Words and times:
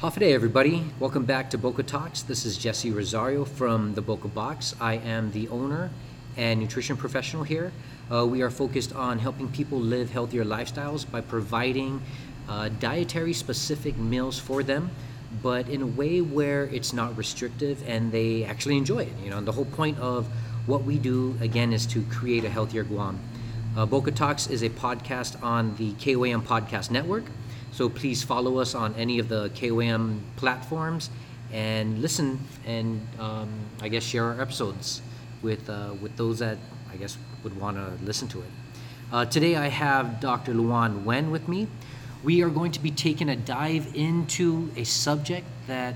Hafa 0.00 0.22
everybody. 0.32 0.82
Welcome 0.98 1.26
back 1.26 1.50
to 1.50 1.58
Boca 1.58 1.82
Talks. 1.82 2.22
This 2.22 2.46
is 2.46 2.56
Jesse 2.56 2.90
Rosario 2.90 3.44
from 3.44 3.92
the 3.92 4.00
Boca 4.00 4.28
Box. 4.28 4.74
I 4.80 4.94
am 4.94 5.30
the 5.32 5.46
owner 5.48 5.90
and 6.38 6.58
nutrition 6.58 6.96
professional 6.96 7.42
here. 7.42 7.70
Uh, 8.10 8.26
we 8.26 8.40
are 8.40 8.48
focused 8.48 8.94
on 8.94 9.18
helping 9.18 9.48
people 9.48 9.78
live 9.78 10.08
healthier 10.08 10.42
lifestyles 10.42 11.04
by 11.04 11.20
providing 11.20 12.00
uh, 12.48 12.70
dietary 12.80 13.34
specific 13.34 13.98
meals 13.98 14.38
for 14.38 14.62
them, 14.62 14.90
but 15.42 15.68
in 15.68 15.82
a 15.82 15.86
way 15.86 16.22
where 16.22 16.64
it's 16.64 16.94
not 16.94 17.14
restrictive 17.18 17.86
and 17.86 18.10
they 18.10 18.44
actually 18.44 18.78
enjoy 18.78 19.00
it. 19.00 19.12
You 19.22 19.28
know, 19.28 19.42
the 19.42 19.52
whole 19.52 19.66
point 19.66 19.98
of 19.98 20.26
what 20.64 20.82
we 20.82 20.96
do 20.96 21.36
again 21.42 21.74
is 21.74 21.84
to 21.88 22.02
create 22.04 22.46
a 22.46 22.48
healthier 22.48 22.84
Guam. 22.84 23.20
Uh, 23.76 23.84
Boca 23.84 24.12
Talks 24.12 24.46
is 24.46 24.62
a 24.62 24.70
podcast 24.70 25.42
on 25.42 25.76
the 25.76 25.92
KOAM 25.92 26.40
Podcast 26.40 26.90
Network. 26.90 27.24
So 27.80 27.88
please 27.88 28.22
follow 28.22 28.58
us 28.58 28.74
on 28.74 28.94
any 28.96 29.20
of 29.20 29.30
the 29.30 29.48
KOAM 29.54 30.20
platforms 30.36 31.08
and 31.50 32.02
listen 32.02 32.38
and 32.66 33.00
um, 33.18 33.48
I 33.80 33.88
guess 33.88 34.02
share 34.02 34.24
our 34.24 34.38
episodes 34.38 35.00
with, 35.40 35.70
uh, 35.70 35.94
with 36.02 36.14
those 36.14 36.40
that 36.40 36.58
I 36.92 36.96
guess 36.96 37.16
would 37.42 37.58
want 37.58 37.78
to 37.78 38.04
listen 38.04 38.28
to 38.28 38.40
it. 38.40 38.50
Uh, 39.10 39.24
today 39.24 39.56
I 39.56 39.68
have 39.68 40.20
Dr. 40.20 40.52
Luan 40.52 41.06
Wen 41.06 41.30
with 41.30 41.48
me. 41.48 41.68
We 42.22 42.42
are 42.42 42.50
going 42.50 42.72
to 42.72 42.80
be 42.80 42.90
taking 42.90 43.30
a 43.30 43.36
dive 43.36 43.86
into 43.94 44.70
a 44.76 44.84
subject 44.84 45.46
that 45.66 45.94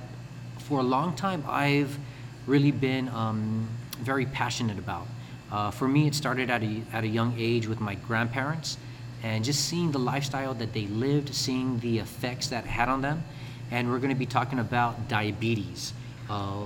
for 0.60 0.80
a 0.80 0.82
long 0.82 1.14
time 1.14 1.44
I've 1.46 1.98
really 2.46 2.70
been 2.70 3.10
um, 3.10 3.68
very 4.00 4.24
passionate 4.24 4.78
about. 4.78 5.06
Uh, 5.52 5.70
for 5.70 5.86
me, 5.86 6.06
it 6.06 6.14
started 6.14 6.48
at 6.48 6.62
a, 6.62 6.80
at 6.94 7.04
a 7.04 7.08
young 7.08 7.34
age 7.36 7.66
with 7.66 7.78
my 7.78 7.94
grandparents 7.94 8.78
and 9.22 9.44
just 9.44 9.66
seeing 9.66 9.92
the 9.92 9.98
lifestyle 9.98 10.54
that 10.54 10.72
they 10.72 10.86
lived, 10.86 11.34
seeing 11.34 11.78
the 11.80 11.98
effects 11.98 12.48
that 12.48 12.66
had 12.66 12.88
on 12.88 13.00
them. 13.00 13.22
And 13.70 13.90
we're 13.90 13.98
going 13.98 14.10
to 14.10 14.18
be 14.18 14.26
talking 14.26 14.58
about 14.58 15.08
diabetes. 15.08 15.92
Uh, 16.28 16.64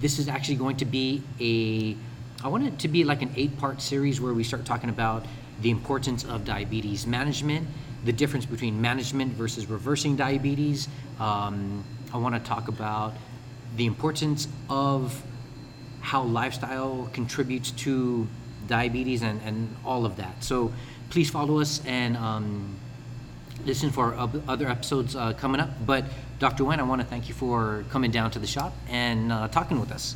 this 0.00 0.18
is 0.18 0.28
actually 0.28 0.56
going 0.56 0.76
to 0.76 0.84
be 0.84 1.22
a, 1.40 1.96
I 2.44 2.48
want 2.48 2.66
it 2.66 2.78
to 2.80 2.88
be 2.88 3.04
like 3.04 3.22
an 3.22 3.32
eight 3.36 3.58
part 3.58 3.80
series 3.80 4.20
where 4.20 4.34
we 4.34 4.44
start 4.44 4.64
talking 4.64 4.90
about 4.90 5.24
the 5.62 5.70
importance 5.70 6.24
of 6.24 6.44
diabetes 6.44 7.06
management, 7.06 7.66
the 8.04 8.12
difference 8.12 8.44
between 8.44 8.80
management 8.80 9.32
versus 9.32 9.66
reversing 9.66 10.16
diabetes. 10.16 10.88
Um, 11.18 11.82
I 12.12 12.18
want 12.18 12.34
to 12.34 12.40
talk 12.40 12.68
about 12.68 13.14
the 13.76 13.86
importance 13.86 14.48
of 14.68 15.22
how 16.00 16.22
lifestyle 16.22 17.08
contributes 17.12 17.70
to 17.72 18.26
diabetes 18.68 19.22
and, 19.22 19.40
and 19.44 19.74
all 19.84 20.04
of 20.04 20.16
that. 20.16 20.42
So 20.44 20.72
please 21.10 21.30
follow 21.30 21.60
us 21.60 21.84
and 21.86 22.16
um, 22.16 22.76
listen 23.64 23.90
for 23.90 24.14
other 24.48 24.68
episodes 24.68 25.16
uh, 25.16 25.32
coming 25.32 25.60
up. 25.60 25.70
But 25.86 26.04
Dr. 26.38 26.64
Wen, 26.64 26.80
I 26.80 26.82
want 26.82 27.00
to 27.00 27.06
thank 27.06 27.28
you 27.28 27.34
for 27.34 27.84
coming 27.90 28.10
down 28.10 28.30
to 28.32 28.38
the 28.38 28.46
shop 28.46 28.74
and 28.88 29.32
uh, 29.32 29.48
talking 29.48 29.80
with 29.80 29.92
us. 29.92 30.14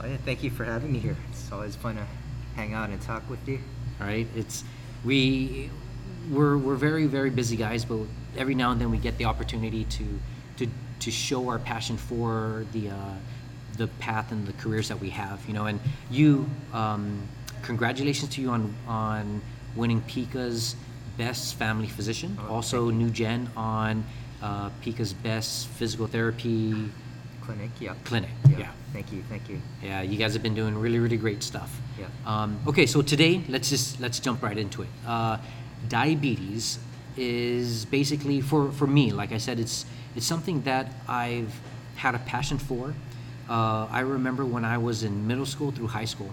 Oh, 0.00 0.06
yeah, 0.06 0.16
thank 0.18 0.42
you 0.42 0.50
for 0.50 0.64
having 0.64 0.92
me 0.92 0.98
here. 0.98 1.16
It's 1.30 1.50
always 1.50 1.74
fun 1.74 1.96
to 1.96 2.06
hang 2.54 2.74
out 2.74 2.90
and 2.90 3.00
talk 3.00 3.28
with 3.28 3.46
you. 3.48 3.58
All 4.00 4.06
right, 4.06 4.26
it's 4.36 4.62
we 5.04 5.70
we're 6.30 6.58
we're 6.58 6.76
very 6.76 7.06
very 7.06 7.30
busy 7.30 7.56
guys, 7.56 7.84
but 7.84 8.00
every 8.36 8.54
now 8.54 8.72
and 8.72 8.80
then 8.80 8.90
we 8.90 8.98
get 8.98 9.16
the 9.16 9.24
opportunity 9.24 9.84
to 9.84 10.04
to 10.58 10.66
to 11.00 11.10
show 11.10 11.48
our 11.48 11.58
passion 11.58 11.96
for 11.96 12.66
the 12.72 12.90
uh, 12.90 13.14
the 13.78 13.86
path 13.98 14.32
and 14.32 14.46
the 14.46 14.52
careers 14.54 14.88
that 14.88 15.00
we 15.00 15.10
have. 15.10 15.46
You 15.46 15.54
know, 15.54 15.66
and 15.66 15.80
you, 16.10 16.48
um, 16.72 17.26
congratulations 17.62 18.30
to 18.32 18.42
you 18.42 18.50
on 18.50 18.74
on 18.86 19.40
winning 19.76 20.00
Pika's 20.02 20.76
Best 21.18 21.54
Family 21.54 21.88
Physician. 21.88 22.36
Oh, 22.48 22.54
also, 22.54 22.90
New 22.90 23.10
Gen 23.10 23.50
on 23.56 24.04
uh, 24.42 24.70
Pika's 24.82 25.12
Best 25.12 25.68
Physical 25.68 26.06
Therapy 26.06 26.90
Clinic. 27.42 27.70
Yeah. 27.80 27.94
Clinic. 28.04 28.30
Yeah. 28.50 28.58
yeah. 28.58 28.70
Thank 28.92 29.12
you. 29.12 29.22
Thank 29.28 29.48
you. 29.48 29.60
Yeah, 29.82 30.02
you 30.02 30.16
guys 30.18 30.32
have 30.32 30.42
been 30.42 30.54
doing 30.54 30.76
really, 30.76 30.98
really 30.98 31.16
great 31.16 31.42
stuff. 31.42 31.80
Yeah. 31.98 32.06
Um, 32.24 32.58
okay, 32.66 32.86
so 32.86 33.02
today 33.02 33.42
let's 33.48 33.70
just 33.70 34.00
let's 34.00 34.18
jump 34.18 34.42
right 34.42 34.56
into 34.56 34.82
it. 34.82 34.88
Uh, 35.06 35.38
diabetes 35.88 36.78
is 37.16 37.84
basically 37.86 38.40
for 38.40 38.72
for 38.72 38.86
me, 38.86 39.12
like 39.12 39.32
I 39.32 39.38
said, 39.38 39.60
it's 39.60 39.86
it's 40.14 40.26
something 40.26 40.62
that 40.62 40.92
I've 41.08 41.52
had 41.96 42.14
a 42.14 42.18
passion 42.20 42.58
for. 42.58 42.94
Uh, 43.48 43.86
I 43.90 44.00
remember 44.00 44.44
when 44.44 44.64
I 44.64 44.78
was 44.78 45.02
in 45.02 45.26
middle 45.26 45.46
school 45.46 45.70
through 45.70 45.88
high 45.88 46.04
school. 46.04 46.30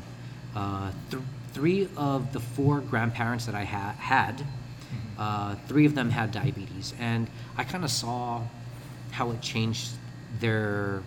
Uh, 0.56 0.92
th- 1.12 1.24
three 1.54 1.88
of 1.96 2.34
the 2.34 2.40
four 2.40 2.82
grandparents 2.82 3.46
that 3.46 3.56
I 3.56 3.64
ha- 3.64 3.96
had, 3.98 4.44
uh, 5.18 5.56
three 5.68 5.86
of 5.86 5.96
them 5.96 6.10
had 6.10 6.32
diabetes, 6.32 6.94
and 7.00 7.28
I 7.58 7.64
kind 7.64 7.84
of 7.84 7.92
saw 7.92 8.42
how 9.12 9.32
it 9.32 9.42
changed 9.42 9.92
their 10.40 11.04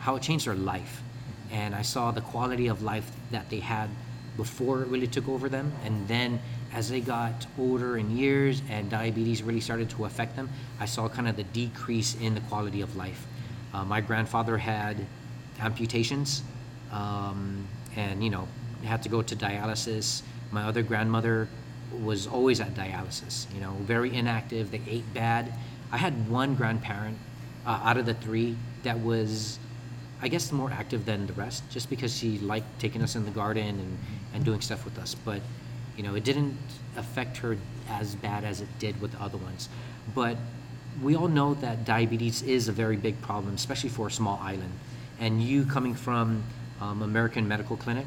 how 0.00 0.16
it 0.16 0.22
changed 0.22 0.46
their 0.46 0.54
life, 0.54 1.02
and 1.50 1.74
I 1.74 1.80
saw 1.80 2.10
the 2.10 2.20
quality 2.20 2.66
of 2.66 2.82
life 2.82 3.10
that 3.30 3.48
they 3.48 3.60
had 3.60 3.88
before 4.36 4.82
it 4.82 4.88
really 4.88 5.06
took 5.06 5.26
over 5.28 5.48
them, 5.48 5.72
and 5.84 6.06
then 6.08 6.40
as 6.74 6.90
they 6.90 7.00
got 7.00 7.46
older 7.58 7.96
in 7.96 8.14
years 8.14 8.60
and 8.68 8.90
diabetes 8.90 9.42
really 9.42 9.60
started 9.60 9.88
to 9.90 10.04
affect 10.04 10.36
them, 10.36 10.50
I 10.80 10.84
saw 10.84 11.08
kind 11.08 11.26
of 11.26 11.36
the 11.36 11.44
decrease 11.44 12.16
in 12.20 12.34
the 12.34 12.40
quality 12.42 12.82
of 12.82 12.96
life. 12.96 13.26
Uh, 13.72 13.84
my 13.84 14.00
grandfather 14.00 14.58
had 14.58 15.06
amputations, 15.58 16.42
um, 16.92 17.66
and 17.96 18.22
you 18.22 18.28
know 18.28 18.46
had 18.84 19.02
to 19.02 19.08
go 19.08 19.22
to 19.22 19.36
dialysis. 19.36 20.22
My 20.50 20.64
other 20.64 20.82
grandmother 20.82 21.48
was 22.02 22.26
always 22.26 22.60
at 22.60 22.74
dialysis, 22.74 23.52
you 23.54 23.60
know, 23.60 23.72
very 23.80 24.14
inactive. 24.14 24.70
They 24.70 24.80
ate 24.88 25.14
bad. 25.14 25.52
I 25.92 25.96
had 25.96 26.28
one 26.28 26.54
grandparent 26.54 27.18
uh, 27.66 27.80
out 27.82 27.96
of 27.96 28.06
the 28.06 28.14
three 28.14 28.56
that 28.82 28.98
was, 28.98 29.58
I 30.22 30.28
guess, 30.28 30.52
more 30.52 30.70
active 30.70 31.04
than 31.04 31.26
the 31.26 31.32
rest, 31.34 31.62
just 31.70 31.88
because 31.88 32.16
she 32.16 32.38
liked 32.38 32.66
taking 32.80 33.02
us 33.02 33.16
in 33.16 33.24
the 33.24 33.30
garden 33.30 33.78
and, 33.78 33.98
and 34.34 34.44
doing 34.44 34.60
stuff 34.60 34.84
with 34.84 34.98
us. 34.98 35.14
But, 35.14 35.40
you 35.96 36.02
know, 36.02 36.14
it 36.14 36.24
didn't 36.24 36.56
affect 36.96 37.36
her 37.38 37.56
as 37.88 38.14
bad 38.16 38.44
as 38.44 38.60
it 38.60 38.68
did 38.78 39.00
with 39.00 39.12
the 39.12 39.20
other 39.20 39.38
ones. 39.38 39.68
But 40.14 40.36
we 41.02 41.16
all 41.16 41.28
know 41.28 41.54
that 41.54 41.84
diabetes 41.84 42.42
is 42.42 42.68
a 42.68 42.72
very 42.72 42.96
big 42.96 43.20
problem, 43.20 43.54
especially 43.54 43.90
for 43.90 44.08
a 44.08 44.10
small 44.10 44.38
island. 44.42 44.72
And 45.20 45.42
you 45.42 45.64
coming 45.64 45.94
from 45.94 46.42
um, 46.80 47.02
American 47.02 47.46
Medical 47.46 47.76
Clinic, 47.76 48.06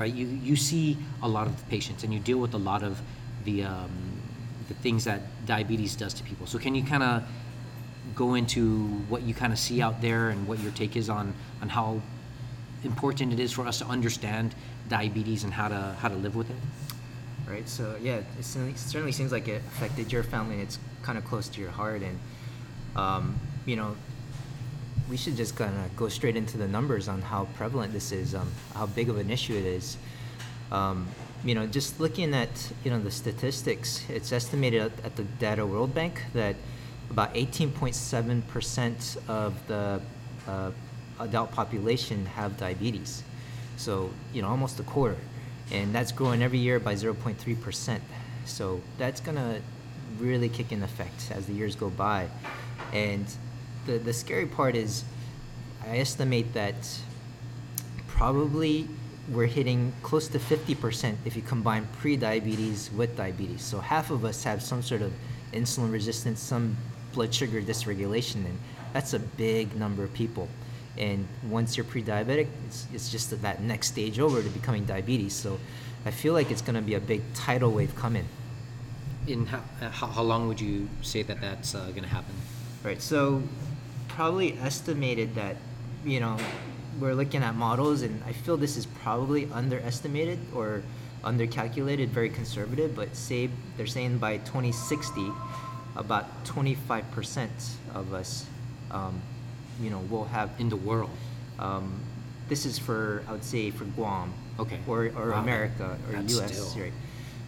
right? 0.00 0.12
You 0.12 0.26
you 0.26 0.56
see 0.56 0.96
a 1.22 1.28
lot 1.28 1.46
of 1.46 1.56
the 1.60 1.66
patients 1.66 2.02
and 2.02 2.12
you 2.12 2.18
deal 2.18 2.38
with 2.38 2.54
a 2.54 2.62
lot 2.70 2.82
of 2.82 3.00
the 3.44 3.64
um, 3.64 3.90
the 4.68 4.74
things 4.74 5.04
that 5.04 5.20
diabetes 5.46 5.94
does 5.94 6.14
to 6.14 6.24
people. 6.24 6.46
So 6.46 6.58
can 6.58 6.74
you 6.74 6.82
kind 6.82 7.02
of 7.02 7.22
go 8.14 8.34
into 8.34 8.86
what 9.10 9.22
you 9.22 9.34
kind 9.34 9.52
of 9.52 9.58
see 9.58 9.82
out 9.82 10.00
there 10.00 10.30
and 10.30 10.48
what 10.48 10.58
your 10.60 10.72
take 10.72 10.96
is 10.96 11.10
on 11.10 11.34
on 11.60 11.68
how 11.68 12.00
important 12.82 13.32
it 13.32 13.38
is 13.38 13.52
for 13.52 13.66
us 13.68 13.78
to 13.78 13.86
understand 13.86 14.54
diabetes 14.88 15.44
and 15.44 15.52
how 15.52 15.68
to 15.68 15.96
how 16.00 16.08
to 16.08 16.16
live 16.16 16.34
with 16.34 16.48
it? 16.48 16.56
Right. 17.46 17.68
So 17.68 17.96
yeah, 18.00 18.22
it 18.38 18.44
certainly 18.44 19.12
seems 19.12 19.32
like 19.32 19.48
it 19.48 19.62
affected 19.68 20.10
your 20.10 20.22
family. 20.22 20.54
and 20.54 20.62
It's 20.62 20.78
kind 21.02 21.18
of 21.18 21.24
close 21.24 21.48
to 21.48 21.60
your 21.60 21.70
heart, 21.70 22.02
and 22.02 22.18
um, 22.96 23.38
you 23.66 23.76
know, 23.76 23.96
we 25.10 25.16
should 25.16 25.36
just 25.36 25.56
kind 25.56 25.76
of 25.76 25.96
go 25.96 26.08
straight 26.08 26.36
into 26.36 26.56
the 26.56 26.68
numbers 26.68 27.08
on 27.08 27.20
how 27.20 27.46
prevalent 27.56 27.92
this 27.92 28.12
is, 28.12 28.34
um, 28.34 28.50
how 28.74 28.86
big 28.86 29.08
of 29.08 29.18
an 29.18 29.30
issue 29.30 29.54
it 29.54 29.64
is. 29.64 29.96
Um, 30.70 31.08
you 31.44 31.54
know, 31.54 31.66
just 31.66 31.98
looking 31.98 32.32
at 32.32 32.50
you 32.84 32.90
know 32.90 33.00
the 33.00 33.10
statistics, 33.10 34.04
it's 34.08 34.32
estimated 34.32 34.92
at, 35.04 35.16
the 35.16 35.24
Data 35.38 35.66
World 35.66 35.94
Bank 35.94 36.22
that 36.32 36.54
about 37.10 37.34
18.7 37.34 38.46
percent 38.46 39.16
of 39.26 39.54
the 39.66 40.00
uh, 40.46 40.70
adult 41.18 41.50
population 41.50 42.24
have 42.26 42.56
diabetes. 42.56 43.24
So 43.76 44.10
you 44.32 44.42
know, 44.42 44.48
almost 44.48 44.78
a 44.78 44.84
quarter, 44.84 45.16
and 45.72 45.94
that's 45.94 46.12
growing 46.12 46.42
every 46.42 46.58
year 46.58 46.78
by 46.78 46.94
0.3 46.94 47.60
percent. 47.60 48.02
So 48.44 48.80
that's 48.98 49.20
gonna 49.20 49.60
really 50.18 50.48
kick 50.48 50.72
in 50.72 50.82
effect 50.82 51.30
as 51.32 51.46
the 51.46 51.52
years 51.52 51.74
go 51.74 51.90
by, 51.90 52.28
and 52.92 53.26
the, 53.86 53.98
the 53.98 54.12
scary 54.12 54.46
part 54.46 54.76
is 54.76 55.04
I 55.86 55.98
estimate 55.98 56.52
that 56.54 56.74
probably 58.06 58.88
we're 59.30 59.46
hitting 59.46 59.92
close 60.02 60.28
to 60.28 60.38
50% 60.38 61.16
if 61.24 61.36
you 61.36 61.42
combine 61.42 61.86
pre-diabetes 61.98 62.90
with 62.96 63.16
diabetes. 63.16 63.62
So 63.62 63.78
half 63.78 64.10
of 64.10 64.24
us 64.24 64.42
have 64.44 64.62
some 64.62 64.82
sort 64.82 65.02
of 65.02 65.12
insulin 65.52 65.92
resistance, 65.92 66.40
some 66.40 66.76
blood 67.12 67.32
sugar 67.32 67.62
dysregulation, 67.62 68.44
and 68.46 68.58
that's 68.92 69.14
a 69.14 69.18
big 69.18 69.74
number 69.76 70.02
of 70.02 70.12
people. 70.12 70.48
And 70.98 71.26
once 71.48 71.76
you're 71.76 71.84
pre-diabetic, 71.84 72.48
it's, 72.66 72.86
it's 72.92 73.10
just 73.10 73.40
that 73.42 73.62
next 73.62 73.88
stage 73.88 74.18
over 74.18 74.42
to 74.42 74.48
becoming 74.50 74.84
diabetes. 74.84 75.32
So 75.32 75.58
I 76.04 76.10
feel 76.10 76.34
like 76.34 76.50
it's 76.50 76.62
going 76.62 76.74
to 76.74 76.82
be 76.82 76.94
a 76.94 77.00
big 77.00 77.22
tidal 77.34 77.70
wave 77.70 77.94
coming. 77.94 78.26
In 79.26 79.46
how, 79.46 79.62
how 79.80 80.22
long 80.22 80.48
would 80.48 80.60
you 80.60 80.88
say 81.02 81.22
that 81.22 81.40
that's 81.40 81.74
uh, 81.74 81.86
going 81.90 82.02
to 82.02 82.08
happen? 82.08 82.34
Right. 82.82 83.00
So 83.00 83.42
probably 84.14 84.58
estimated 84.58 85.34
that, 85.34 85.56
you 86.04 86.20
know, 86.20 86.36
we're 86.98 87.14
looking 87.14 87.42
at 87.42 87.54
models, 87.54 88.02
and 88.02 88.22
I 88.24 88.32
feel 88.32 88.56
this 88.56 88.76
is 88.76 88.86
probably 88.86 89.48
underestimated 89.52 90.38
or 90.54 90.82
undercalculated, 91.24 92.08
very 92.08 92.28
conservative. 92.30 92.94
But 92.94 93.14
say 93.16 93.48
they're 93.76 93.86
saying 93.86 94.18
by 94.18 94.38
2060, 94.38 95.30
about 95.96 96.44
25% 96.44 97.48
of 97.94 98.12
us, 98.14 98.46
um, 98.90 99.20
you 99.80 99.90
know, 99.90 100.00
will 100.10 100.24
have 100.26 100.50
In 100.58 100.68
the 100.68 100.76
world. 100.76 101.10
um, 101.58 102.00
this 102.48 102.66
is 102.66 102.78
for 102.78 103.22
I 103.28 103.32
would 103.32 103.44
say 103.44 103.70
for 103.70 103.84
Guam, 103.84 104.32
Okay. 104.58 104.80
or 104.88 105.06
or 105.16 105.30
Wow. 105.30 105.40
America 105.42 105.96
or 106.08 106.12
That's 106.14 106.34
U.S. 106.34 106.58
still- 106.68 106.82
right, 106.82 106.92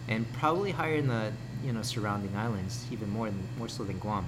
and 0.07 0.25
probably 0.33 0.71
higher 0.71 0.95
in 0.95 1.07
the 1.07 1.31
you 1.63 1.73
know 1.73 1.81
surrounding 1.81 2.33
islands, 2.37 2.85
even 2.89 3.09
more 3.09 3.25
than 3.29 3.43
more 3.57 3.67
so 3.67 3.83
than 3.83 3.99
Guam. 3.99 4.25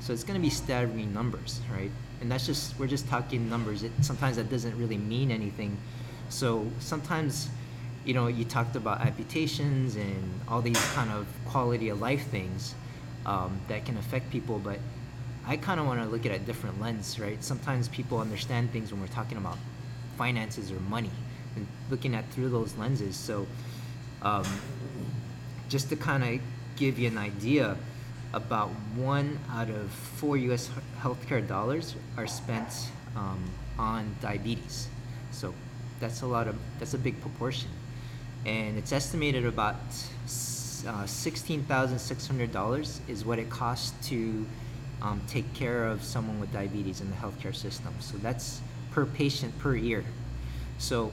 So 0.00 0.12
it's 0.12 0.24
going 0.24 0.38
to 0.38 0.42
be 0.42 0.50
staggering 0.50 1.12
numbers, 1.12 1.60
right? 1.72 1.90
And 2.20 2.30
that's 2.30 2.46
just 2.46 2.78
we're 2.78 2.86
just 2.86 3.08
talking 3.08 3.48
numbers. 3.48 3.82
It, 3.82 3.92
sometimes 4.00 4.36
that 4.36 4.50
doesn't 4.50 4.76
really 4.78 4.98
mean 4.98 5.30
anything. 5.30 5.76
So 6.28 6.66
sometimes, 6.78 7.48
you 8.04 8.14
know, 8.14 8.26
you 8.26 8.44
talked 8.44 8.76
about 8.76 9.00
amputations 9.00 9.96
and 9.96 10.40
all 10.48 10.60
these 10.60 10.80
kind 10.92 11.10
of 11.10 11.26
quality 11.46 11.88
of 11.88 12.00
life 12.00 12.26
things 12.28 12.74
um, 13.26 13.60
that 13.68 13.84
can 13.84 13.96
affect 13.98 14.30
people, 14.30 14.58
but 14.58 14.78
I 15.46 15.56
kind 15.56 15.80
of 15.80 15.86
want 15.86 16.02
to 16.02 16.08
look 16.08 16.26
at 16.26 16.32
a 16.32 16.38
different 16.38 16.80
lens, 16.80 17.18
right? 17.18 17.42
Sometimes 17.42 17.88
people 17.88 18.18
understand 18.18 18.70
things 18.70 18.92
when 18.92 19.00
we're 19.00 19.06
talking 19.08 19.38
about 19.38 19.56
finances 20.16 20.70
or 20.70 20.80
money 20.80 21.10
and 21.56 21.66
looking 21.90 22.14
at 22.14 22.28
through 22.32 22.50
those 22.50 22.76
lenses. 22.76 23.16
So, 23.16 23.46
um, 24.22 24.44
just 25.68 25.88
to 25.90 25.96
kind 25.96 26.22
of 26.22 26.40
give 26.76 26.98
you 26.98 27.08
an 27.08 27.18
idea, 27.18 27.76
about 28.32 28.68
one 28.94 29.38
out 29.50 29.70
of 29.70 29.90
four 29.90 30.36
U.S. 30.36 30.70
healthcare 31.00 31.46
dollars 31.46 31.94
are 32.16 32.26
spent 32.26 32.90
um, 33.16 33.42
on 33.78 34.14
diabetes. 34.20 34.88
So 35.30 35.54
that's 36.00 36.22
a 36.22 36.26
lot 36.26 36.48
of 36.48 36.56
that's 36.78 36.94
a 36.94 36.98
big 36.98 37.20
proportion, 37.20 37.68
and 38.46 38.78
it's 38.78 38.92
estimated 38.92 39.46
about 39.46 39.76
uh, 40.86 41.06
sixteen 41.06 41.64
thousand 41.64 41.98
six 41.98 42.26
hundred 42.26 42.52
dollars 42.52 43.00
is 43.08 43.24
what 43.24 43.38
it 43.38 43.50
costs 43.50 43.92
to 44.08 44.46
um, 45.02 45.20
take 45.28 45.52
care 45.54 45.84
of 45.84 46.02
someone 46.02 46.40
with 46.40 46.52
diabetes 46.52 47.00
in 47.00 47.10
the 47.10 47.16
healthcare 47.16 47.54
system. 47.54 47.94
So 48.00 48.18
that's 48.18 48.60
per 48.90 49.06
patient 49.06 49.56
per 49.58 49.74
year. 49.74 50.04
So 50.78 51.12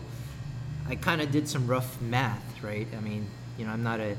I 0.88 0.96
kind 0.96 1.22
of 1.22 1.32
did 1.32 1.48
some 1.48 1.68
rough 1.68 2.00
math, 2.02 2.64
right? 2.64 2.88
I 2.96 3.00
mean, 3.02 3.28
you 3.58 3.66
know, 3.66 3.72
I'm 3.72 3.84
not 3.84 4.00
a, 4.00 4.16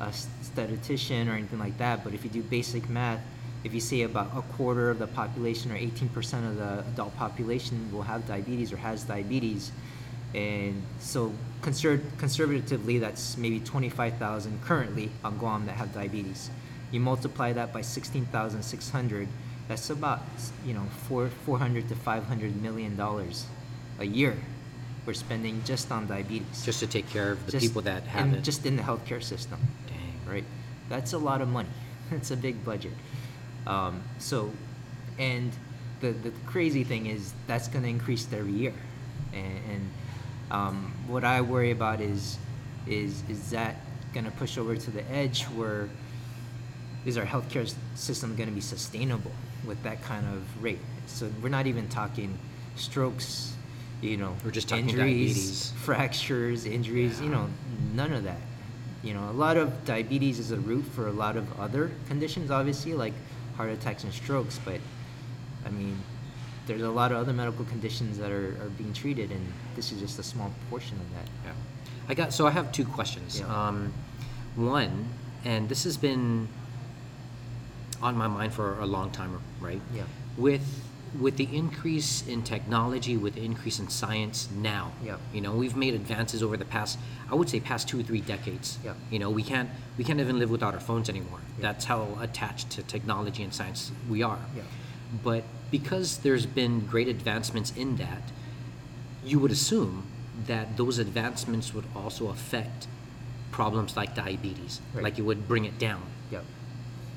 a 0.00 0.12
statistician 0.12 1.28
or 1.28 1.34
anything 1.34 1.58
like 1.58 1.76
that, 1.78 2.04
but 2.04 2.14
if 2.14 2.24
you 2.24 2.30
do 2.30 2.42
basic 2.42 2.88
math, 2.88 3.20
if 3.64 3.74
you 3.74 3.80
say 3.80 4.02
about 4.02 4.30
a 4.36 4.42
quarter 4.42 4.90
of 4.90 4.98
the 4.98 5.06
population 5.06 5.72
or 5.72 5.76
18% 5.76 6.48
of 6.48 6.56
the 6.56 6.84
adult 6.92 7.16
population 7.16 7.90
will 7.92 8.02
have 8.02 8.26
diabetes 8.28 8.72
or 8.72 8.76
has 8.76 9.02
diabetes, 9.02 9.72
and 10.34 10.82
so 11.00 11.32
conser- 11.62 12.02
conservatively, 12.18 12.98
that's 12.98 13.36
maybe 13.36 13.58
25,000 13.60 14.62
currently 14.62 15.10
on 15.24 15.38
Guam 15.38 15.66
that 15.66 15.76
have 15.76 15.92
diabetes. 15.94 16.50
You 16.92 17.00
multiply 17.00 17.52
that 17.54 17.72
by 17.72 17.80
16,600, 17.80 19.28
that's 19.68 19.90
about 19.90 20.20
you 20.64 20.74
know 20.74 20.84
four 21.08 21.28
400 21.28 21.88
to 21.88 21.96
500 21.96 22.62
million 22.62 22.96
dollars 22.96 23.46
a 23.98 24.04
year 24.04 24.36
we're 25.06 25.14
spending 25.14 25.62
just 25.64 25.90
on 25.92 26.06
diabetes. 26.06 26.64
Just 26.64 26.80
to 26.80 26.86
take 26.86 27.08
care 27.08 27.32
of 27.32 27.46
the 27.46 27.52
Just 27.52 27.64
people 27.66 27.82
that 27.82 28.02
have 28.04 28.26
in- 28.26 28.34
it. 28.34 28.42
Just 28.44 28.66
in 28.66 28.76
the 28.76 28.82
healthcare 28.82 29.22
system, 29.22 29.58
Dang. 29.86 30.32
right? 30.32 30.44
That's 30.88 31.12
a 31.12 31.18
lot 31.18 31.40
of 31.40 31.48
money. 31.48 31.68
That's 32.10 32.30
a 32.32 32.36
big 32.36 32.64
budget. 32.64 32.92
Um, 33.66 34.02
so, 34.18 34.52
and 35.18 35.52
the, 36.00 36.10
the 36.12 36.32
crazy 36.46 36.84
thing 36.84 37.06
is 37.06 37.32
that's 37.46 37.66
going 37.68 37.82
to 37.82 37.88
increase 37.88 38.26
every 38.32 38.52
year. 38.52 38.74
And, 39.32 39.60
and 39.70 39.90
um, 40.50 40.92
what 41.08 41.24
I 41.24 41.40
worry 41.40 41.72
about 41.72 42.00
is, 42.00 42.38
is, 42.86 43.22
is 43.28 43.50
that 43.50 43.76
going 44.12 44.24
to 44.24 44.30
push 44.32 44.56
over 44.58 44.76
to 44.76 44.90
the 44.90 45.08
edge 45.10 45.42
where 45.44 45.88
is 47.04 47.16
our 47.16 47.24
healthcare 47.24 47.72
system 47.96 48.36
going 48.36 48.48
to 48.48 48.54
be 48.54 48.60
sustainable 48.60 49.32
with 49.64 49.82
that 49.82 50.02
kind 50.02 50.26
of 50.28 50.62
rate? 50.62 50.78
So 51.06 51.28
we're 51.42 51.48
not 51.48 51.66
even 51.66 51.88
talking 51.88 52.38
strokes, 52.76 53.55
you 54.00 54.16
know, 54.16 54.36
We're 54.44 54.50
just 54.50 54.68
talking 54.68 54.88
injuries, 54.88 55.34
diabetes. 55.34 55.72
fractures, 55.84 56.66
injuries, 56.66 57.20
you 57.20 57.28
know, 57.28 57.48
none 57.94 58.12
of 58.12 58.24
that. 58.24 58.40
You 59.02 59.14
know, 59.14 59.30
a 59.30 59.32
lot 59.32 59.56
of 59.56 59.84
diabetes 59.84 60.38
is 60.38 60.50
a 60.50 60.56
root 60.56 60.84
for 60.84 61.06
a 61.06 61.12
lot 61.12 61.36
of 61.36 61.60
other 61.60 61.90
conditions, 62.08 62.50
obviously, 62.50 62.94
like 62.94 63.12
heart 63.56 63.70
attacks 63.70 64.04
and 64.04 64.12
strokes. 64.12 64.58
But 64.64 64.80
I 65.64 65.70
mean, 65.70 65.96
there's 66.66 66.82
a 66.82 66.90
lot 66.90 67.12
of 67.12 67.18
other 67.18 67.32
medical 67.32 67.64
conditions 67.66 68.18
that 68.18 68.30
are, 68.30 68.56
are 68.60 68.70
being 68.76 68.92
treated, 68.92 69.30
and 69.30 69.52
this 69.76 69.92
is 69.92 70.00
just 70.00 70.18
a 70.18 70.22
small 70.22 70.52
portion 70.70 70.98
of 70.98 71.10
that. 71.14 71.30
Yeah. 71.44 71.52
I 72.08 72.14
got 72.14 72.32
so 72.32 72.46
I 72.46 72.50
have 72.50 72.72
two 72.72 72.84
questions. 72.84 73.40
Yeah. 73.40 73.68
Um, 73.68 73.92
one, 74.56 75.08
and 75.44 75.68
this 75.68 75.84
has 75.84 75.96
been 75.96 76.48
on 78.02 78.16
my 78.16 78.26
mind 78.28 78.52
for 78.52 78.78
a 78.80 78.86
long 78.86 79.10
time, 79.10 79.40
right? 79.60 79.80
Yeah. 79.94 80.02
With 80.36 80.85
with 81.20 81.36
the 81.36 81.48
increase 81.56 82.26
in 82.26 82.42
technology, 82.42 83.16
with 83.16 83.34
the 83.34 83.44
increase 83.44 83.78
in 83.78 83.88
science 83.88 84.48
now, 84.54 84.92
Yeah. 85.04 85.16
you 85.32 85.40
know, 85.40 85.52
we've 85.54 85.76
made 85.76 85.94
advances 85.94 86.42
over 86.42 86.56
the 86.56 86.64
past, 86.64 86.98
I 87.30 87.34
would 87.34 87.48
say, 87.48 87.60
past 87.60 87.88
two 87.88 88.00
or 88.00 88.02
three 88.02 88.20
decades. 88.20 88.78
Yeah. 88.84 88.94
You 89.10 89.18
know, 89.18 89.30
we 89.30 89.42
can't 89.42 89.70
we 89.98 90.04
can't 90.04 90.20
even 90.20 90.38
live 90.38 90.50
without 90.50 90.74
our 90.74 90.80
phones 90.80 91.08
anymore. 91.08 91.40
Yeah. 91.58 91.62
That's 91.62 91.86
how 91.86 92.18
attached 92.20 92.70
to 92.70 92.82
technology 92.82 93.42
and 93.42 93.52
science 93.54 93.92
we 94.08 94.22
are. 94.22 94.38
Yeah. 94.56 94.62
But 95.24 95.44
because 95.70 96.18
there's 96.18 96.46
been 96.46 96.80
great 96.86 97.08
advancements 97.08 97.72
in 97.76 97.96
that, 97.96 98.22
you 99.24 99.38
would 99.38 99.50
assume 99.50 100.04
that 100.46 100.76
those 100.76 100.98
advancements 100.98 101.72
would 101.72 101.86
also 101.94 102.28
affect 102.28 102.86
problems 103.50 103.96
like 103.96 104.14
diabetes, 104.14 104.80
Right. 104.92 105.04
like 105.04 105.18
it 105.18 105.22
would 105.22 105.48
bring 105.48 105.64
it 105.64 105.78
down, 105.78 106.02
Yep. 106.30 106.44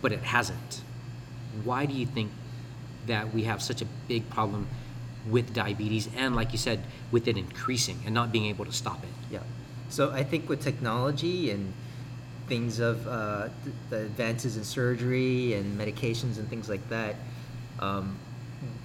but 0.01 0.11
it 0.13 0.23
hasn't. 0.23 0.81
Why 1.65 1.85
do 1.85 1.93
you 1.93 2.05
think 2.05 2.31
that 3.09 3.33
we 3.33 3.43
have 3.43 3.61
such 3.61 3.81
a 3.81 3.87
big 4.07 4.29
problem 4.29 4.67
with 5.29 5.53
diabetes 5.53 6.09
and, 6.15 6.35
like 6.35 6.51
you 6.51 6.57
said, 6.57 6.79
with 7.11 7.27
it 7.27 7.37
increasing 7.37 7.99
and 8.05 8.13
not 8.13 8.31
being 8.31 8.45
able 8.45 8.65
to 8.65 8.71
stop 8.71 9.03
it? 9.03 9.09
Yeah. 9.29 9.39
So 9.89 10.11
I 10.11 10.23
think 10.23 10.47
with 10.49 10.61
technology 10.61 11.51
and 11.51 11.73
things 12.47 12.79
of 12.79 13.07
uh, 13.07 13.49
th- 13.63 13.75
the 13.89 13.97
advances 13.97 14.57
in 14.57 14.63
surgery 14.63 15.53
and 15.53 15.79
medications 15.79 16.37
and 16.37 16.49
things 16.49 16.69
like 16.69 16.87
that, 16.89 17.15
um, 17.79 18.17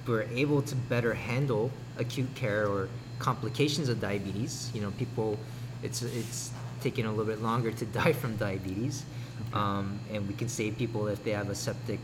we're 0.07 0.23
able 0.23 0.63
to 0.63 0.75
better 0.77 1.15
handle 1.15 1.71
acute 1.99 2.33
care 2.35 2.67
or 2.69 2.89
complications 3.19 3.89
of 3.89 4.01
diabetes. 4.01 4.71
You 4.75 4.83
know, 4.83 4.91
people, 4.93 5.39
it's 5.83 6.03
it's 6.03 6.53
taking 6.81 7.07
a 7.07 7.11
little 7.11 7.25
bit 7.25 7.43
longer 7.43 7.73
to 7.73 7.85
die 8.01 8.13
from 8.13 8.37
diabetes, 8.37 9.05
um, 9.53 9.99
and 10.13 10.29
we 10.29 10.35
can 10.35 10.49
save 10.49 10.77
people 10.77 11.09
if 11.09 11.25
they 11.25 11.33
have 11.33 11.51
a 11.51 11.55
septic, 11.55 12.01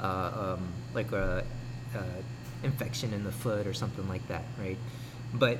uh, 0.00 0.56
um, 0.56 0.68
like 0.94 1.12
a, 1.12 1.44
uh 1.96 2.22
infection 2.62 3.12
in 3.12 3.24
the 3.24 3.32
foot 3.32 3.66
or 3.66 3.74
something 3.74 4.08
like 4.08 4.26
that, 4.28 4.44
right? 4.58 4.78
But 5.34 5.58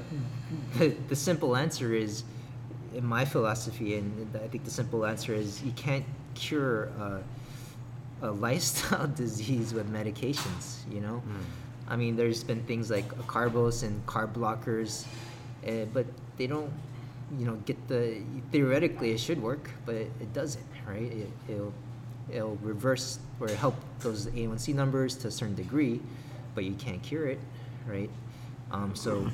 the, 0.78 0.88
the 1.08 1.16
simple 1.16 1.56
answer 1.56 1.94
is, 1.94 2.24
in 2.94 3.04
my 3.04 3.24
philosophy, 3.24 3.96
and 3.96 4.28
I 4.42 4.48
think 4.48 4.64
the 4.64 4.70
simple 4.70 5.04
answer 5.04 5.34
is, 5.34 5.62
you 5.62 5.72
can't 5.72 6.04
cure 6.34 6.84
a, 6.84 7.22
a 8.22 8.30
lifestyle 8.30 9.06
disease 9.24 9.74
with 9.74 9.92
medications. 9.92 10.90
You 10.90 11.00
know, 11.00 11.22
I 11.88 11.96
mean, 11.96 12.16
there's 12.16 12.42
been 12.42 12.62
things 12.62 12.90
like 12.90 13.08
acarbose 13.18 13.82
and 13.82 14.04
carb 14.06 14.32
blockers, 14.32 15.04
uh, 15.66 15.84
but 15.92 16.06
they 16.36 16.46
don't, 16.46 16.72
you 17.38 17.46
know, 17.46 17.56
get 17.66 17.76
the 17.88 18.22
theoretically 18.52 19.10
it 19.10 19.20
should 19.20 19.42
work, 19.42 19.70
but 19.84 19.94
it, 19.94 20.10
it 20.20 20.32
doesn't, 20.32 20.66
right? 20.86 21.12
It, 21.12 21.30
it'll 21.48 21.72
it'll 22.32 22.56
reverse 22.56 23.20
or 23.38 23.48
help 23.48 23.76
those 24.00 24.26
A1C 24.26 24.74
numbers 24.74 25.16
to 25.18 25.28
a 25.28 25.30
certain 25.30 25.54
degree, 25.54 26.00
but 26.56 26.64
you 26.64 26.74
can't 26.74 27.00
cure 27.02 27.28
it, 27.28 27.38
right? 27.86 28.10
Um, 28.72 28.96
so 28.96 29.30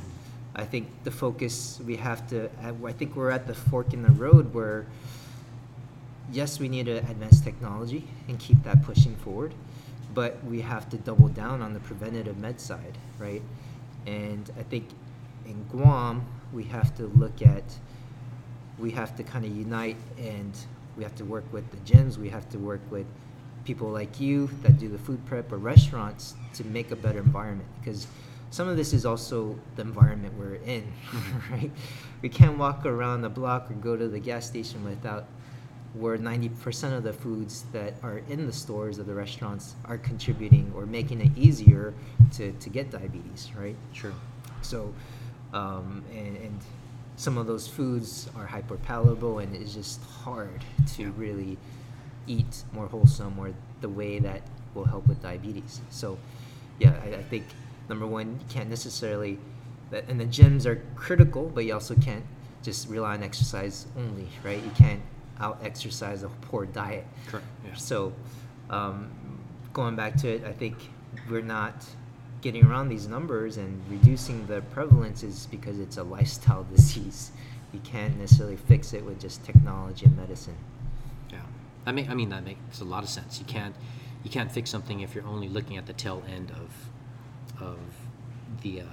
I 0.55 0.65
think 0.65 0.89
the 1.05 1.11
focus 1.11 1.81
we 1.87 1.97
have 1.97 2.29
to, 2.29 2.51
I 2.63 2.93
think 2.93 3.17
we're 3.17 3.31
at 3.31 3.47
the 3.47 3.55
fork 3.55 3.95
in 3.95 4.03
the 4.03 4.13
road 4.13 4.53
where, 4.53 4.85
yes, 6.31 6.61
we 6.61 6.69
need 6.69 6.87
to 6.87 6.99
advance 6.99 7.41
technology 7.41 8.07
and 8.29 8.39
keep 8.39 8.63
that 8.65 8.83
pushing 8.83 9.17
forward, 9.17 9.55
but 10.13 10.45
we 10.45 10.61
have 10.61 10.91
to 10.91 10.99
double 10.99 11.29
down 11.29 11.63
on 11.63 11.73
the 11.73 11.81
preventative 11.81 12.37
med 12.37 12.61
side, 12.61 12.99
right? 13.19 13.43
And 14.07 14.51
I 14.59 14.63
think 14.65 14.89
in 15.47 15.65
Guam, 15.71 16.27
we 16.53 16.65
have 16.65 16.95
to 16.97 17.05
look 17.05 17.41
at, 17.41 17.65
we 18.79 18.91
have 18.91 19.17
to 19.17 19.23
kind 19.23 19.47
of 19.47 19.57
unite 19.57 19.97
and 20.19 20.53
we 20.99 21.05
have 21.05 21.15
to 21.15 21.25
work 21.25 21.45
with 21.53 21.71
the 21.71 21.79
gyms, 21.79 22.19
we 22.19 22.29
have 22.29 22.49
to 22.51 22.59
work 22.59 22.81
with 22.91 23.07
people 23.65 23.89
like 23.89 24.21
you 24.21 24.49
that 24.63 24.79
do 24.79 24.89
the 24.89 24.99
food 24.99 25.25
prep 25.27 25.53
or 25.53 25.59
restaurants 25.59 26.35
to 26.55 26.65
make 26.65 26.91
a 26.91 26.97
better 26.97 27.19
environment 27.21 27.69
because 27.81 28.07
some 28.51 28.69
of 28.69 28.77
this 28.77 28.93
is 28.93 29.07
also 29.07 29.59
the 29.77 29.83
environment 29.83 30.35
we're 30.39 30.57
in, 30.57 30.93
right? 31.51 31.71
We 32.21 32.29
can't 32.29 32.59
walk 32.59 32.85
around 32.85 33.23
the 33.23 33.31
block 33.31 33.71
or 33.71 33.75
go 33.75 33.97
to 33.97 34.09
the 34.09 34.19
gas 34.19 34.47
station 34.47 34.85
without 34.85 35.25
where 35.95 36.17
90% 36.19 36.97
of 36.97 37.03
the 37.03 37.13
foods 37.13 37.65
that 37.73 37.95
are 38.03 38.19
in 38.29 38.47
the 38.47 38.53
stores 38.53 38.99
of 38.99 39.07
the 39.07 39.15
restaurants 39.15 39.75
are 39.87 39.99
contributing 39.99 40.73
or 40.75 40.87
making 40.87 41.21
it 41.21 41.31
easier 41.37 41.95
to, 42.33 42.53
to 42.53 42.69
get 42.71 42.91
diabetes, 42.91 43.51
right? 43.59 43.77
Sure. 43.93 44.13
So, 44.63 44.93
um, 45.53 46.03
and, 46.11 46.37
and 46.37 46.61
some 47.17 47.37
of 47.39 47.47
those 47.47 47.69
foods 47.69 48.29
are 48.37 48.47
hyperpalatable 48.47 49.43
and 49.43 49.55
it's 49.55 49.75
just 49.75 50.03
hard 50.05 50.63
to 50.95 51.03
Yeah. 51.05 51.11
really 51.17 51.59
eat 52.27 52.63
more 52.73 52.87
wholesome 52.87 53.39
or 53.39 53.53
the 53.81 53.89
way 53.89 54.19
that 54.19 54.43
will 54.75 54.85
help 54.85 55.07
with 55.07 55.23
diabetes. 55.23 55.81
So, 55.91 56.19
yeah, 56.79 56.95
I, 57.05 57.17
I 57.17 57.23
think 57.23 57.45
number 57.89 58.07
one, 58.07 58.39
you 58.41 58.47
can't 58.49 58.71
necessarily, 58.71 59.39
and 59.91 60.21
the 60.21 60.27
gyms 60.27 60.67
are 60.67 60.83
critical, 60.95 61.51
but 61.55 61.65
you 61.65 61.75
also 61.75 61.95
can't 61.95 62.25
just 62.63 62.89
rely 62.89 63.15
on 63.15 63.23
exercise 63.23 63.87
only, 63.97 64.29
right? 64.45 64.63
You 64.63 64.71
can't 64.71 65.03
out 65.41 65.59
exercise 65.63 66.23
a 66.23 66.29
poor 66.29 66.67
diet. 66.67 67.07
Correct, 67.27 67.47
yeah. 67.67 67.75
So, 67.75 68.13
um, 68.71 69.11
going 69.73 69.97
back 69.97 70.17
to 70.19 70.29
it, 70.29 70.45
I 70.45 70.53
think 70.53 70.77
we're 71.29 71.43
not 71.43 71.85
getting 72.41 72.65
around 72.65 72.89
these 72.89 73.07
numbers 73.07 73.57
and 73.57 73.81
reducing 73.89 74.47
the 74.47 74.61
prevalence 74.73 75.23
is 75.23 75.47
because 75.47 75.79
it's 75.79 75.97
a 75.97 76.03
lifestyle 76.03 76.65
disease. 76.75 77.33
You 77.73 77.81
can't 77.81 78.19
necessarily 78.19 78.57
fix 78.57 78.93
it 78.93 79.05
with 79.05 79.21
just 79.21 79.45
technology 79.45 80.07
and 80.07 80.17
medicine. 80.17 80.57
I 81.87 81.93
mean, 81.93 82.11
I 82.11 82.15
mean 82.15 82.29
that 82.31 82.45
makes 82.45 82.81
a 82.81 82.85
lot 82.85 83.03
of 83.03 83.09
sense. 83.09 83.39
You 83.39 83.45
can't, 83.45 83.75
you 84.25 84.31
can't 84.31 84.51
fix 84.51 84.71
something 84.71 85.01
if 85.01 85.15
you're 85.15 85.27
only 85.27 85.49
looking 85.49 85.77
at 85.77 85.87
the 85.87 85.93
tail 85.93 86.23
end 86.33 86.51
of, 86.53 87.63
of 87.63 87.79
the, 88.63 88.83
uh, 88.83 88.85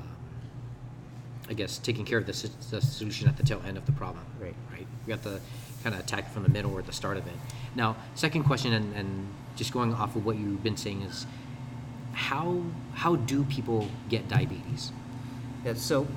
I 1.49 1.53
guess, 1.53 1.77
taking 1.77 2.05
care 2.05 2.17
of 2.17 2.25
the, 2.25 2.49
the 2.71 2.81
solution 2.81 3.27
at 3.27 3.37
the 3.37 3.43
tail 3.43 3.61
end 3.65 3.77
of 3.77 3.85
the 3.85 3.91
problem. 3.91 4.25
Right. 4.39 4.55
Right. 4.71 4.87
We 5.05 5.11
have 5.11 5.23
to 5.23 5.39
kind 5.83 5.95
of 5.95 6.01
attack 6.01 6.25
it 6.25 6.31
from 6.31 6.43
the 6.43 6.49
middle 6.49 6.73
or 6.73 6.79
at 6.79 6.85
the 6.85 6.93
start 6.93 7.17
of 7.17 7.25
it. 7.27 7.33
Now, 7.75 7.95
second 8.15 8.43
question, 8.43 8.73
and, 8.73 8.93
and 8.95 9.27
just 9.55 9.71
going 9.71 9.93
off 9.93 10.15
of 10.15 10.25
what 10.25 10.37
you've 10.37 10.63
been 10.63 10.77
saying 10.77 11.03
is, 11.03 11.25
how 12.13 12.61
how 12.93 13.15
do 13.15 13.43
people 13.45 13.87
get 14.09 14.27
diabetes? 14.27 14.91
Yeah, 15.63 15.75
so 15.75 16.07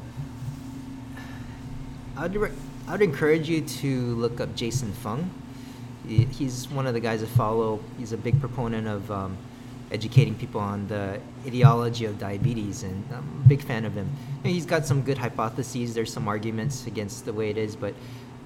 I'd, 2.17 2.35
re- 2.35 2.51
I'd 2.89 3.03
encourage 3.03 3.49
you 3.49 3.61
to 3.61 4.15
look 4.17 4.41
up 4.41 4.55
Jason 4.55 4.93
Fung. 4.93 5.31
He- 6.07 6.25
He's 6.25 6.69
one 6.71 6.87
of 6.87 6.95
the 6.95 7.01
guys 7.01 7.23
I 7.23 7.27
follow. 7.27 7.81
He's 7.99 8.13
a 8.13 8.17
big 8.17 8.41
proponent 8.41 8.87
of 8.89 9.11
um, 9.11 9.37
educating 9.91 10.35
people 10.35 10.61
on 10.61 10.89
the 10.89 11.21
etiology 11.47 12.05
of 12.07 12.19
diabetes, 12.19 12.83
and 12.83 13.05
I'm 13.13 13.43
a 13.45 13.49
big 13.49 13.63
fan 13.63 13.85
of 13.85 13.95
him. 13.95 14.09
You 14.45 14.51
know, 14.51 14.55
he's 14.55 14.67
got 14.67 14.87
some 14.87 15.03
good 15.03 15.19
hypotheses. 15.19 15.95
There's 15.95 16.13
some 16.13 16.29
arguments 16.29 16.87
against 16.87 17.25
the 17.25 17.33
way 17.33 17.51
it 17.51 17.59
is, 17.59 17.77
but 17.77 17.95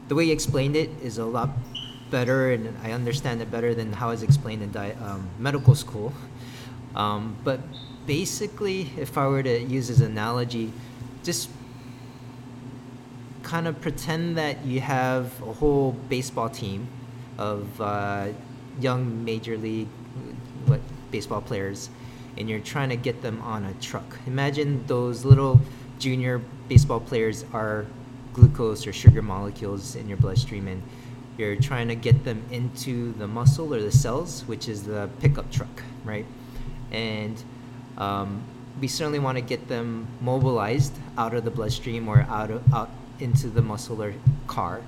the 0.08 0.14
way 0.14 0.26
he 0.26 0.32
explained 0.32 0.76
it 0.76 0.90
is 1.02 1.18
a 1.18 1.24
lot 1.24 1.50
better, 2.10 2.52
and 2.52 2.76
I 2.84 2.92
understand 2.92 3.42
it 3.42 3.50
better 3.50 3.74
than 3.74 3.92
how 3.92 4.10
it's 4.10 4.22
explained 4.22 4.62
in 4.62 4.70
di- 4.72 4.92
um, 5.02 5.28
medical 5.38 5.74
school. 5.74 6.12
Um, 6.94 7.36
but 7.44 7.60
basically, 8.06 8.90
if 8.96 9.18
I 9.18 9.26
were 9.26 9.42
to 9.42 9.60
use 9.60 9.88
his 9.88 10.00
analogy, 10.00 10.72
just 11.24 11.48
kind 13.42 13.66
of 13.66 13.80
pretend 13.80 14.36
that 14.38 14.64
you 14.64 14.80
have 14.80 15.40
a 15.42 15.52
whole 15.52 15.92
baseball 16.08 16.48
team 16.48 16.88
of 17.38 17.80
uh, 17.80 18.28
young 18.80 19.24
major 19.24 19.56
league 19.56 19.88
what 20.66 20.80
baseball 21.10 21.40
players 21.40 21.90
and 22.36 22.48
you're 22.50 22.60
trying 22.60 22.88
to 22.88 22.96
get 22.96 23.22
them 23.22 23.40
on 23.42 23.64
a 23.64 23.74
truck 23.74 24.18
imagine 24.26 24.84
those 24.86 25.24
little 25.24 25.60
junior 25.98 26.40
baseball 26.68 27.00
players 27.00 27.44
are 27.52 27.86
glucose 28.32 28.86
or 28.86 28.92
sugar 28.92 29.22
molecules 29.22 29.96
in 29.96 30.08
your 30.08 30.18
bloodstream 30.18 30.68
and 30.68 30.82
you're 31.38 31.56
trying 31.56 31.88
to 31.88 31.94
get 31.94 32.24
them 32.24 32.42
into 32.50 33.12
the 33.14 33.26
muscle 33.26 33.72
or 33.72 33.80
the 33.80 33.92
cells 33.92 34.42
which 34.46 34.68
is 34.68 34.84
the 34.84 35.08
pickup 35.20 35.50
truck 35.50 35.82
right 36.04 36.26
and 36.90 37.42
um, 37.98 38.42
we 38.80 38.88
certainly 38.88 39.18
want 39.18 39.36
to 39.36 39.42
get 39.42 39.68
them 39.68 40.06
mobilized 40.20 40.94
out 41.16 41.34
of 41.34 41.44
the 41.44 41.50
bloodstream 41.50 42.08
or 42.08 42.20
out 42.28 42.50
of 42.50 42.74
out 42.74 42.90
into 43.18 43.48
the 43.48 43.62
muscle 43.62 44.02
or 44.02 44.12
car. 44.46 44.82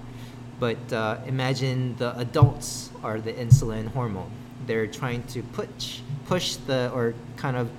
But 0.58 0.92
uh, 0.92 1.18
imagine 1.26 1.96
the 1.96 2.16
adults 2.18 2.90
are 3.02 3.20
the 3.20 3.32
insulin 3.32 3.88
hormone. 3.88 4.30
They're 4.66 4.86
trying 4.86 5.22
to 5.28 5.42
push 5.42 6.00
push 6.26 6.56
the 6.56 6.90
or 6.92 7.14
kind 7.36 7.56
of 7.56 7.70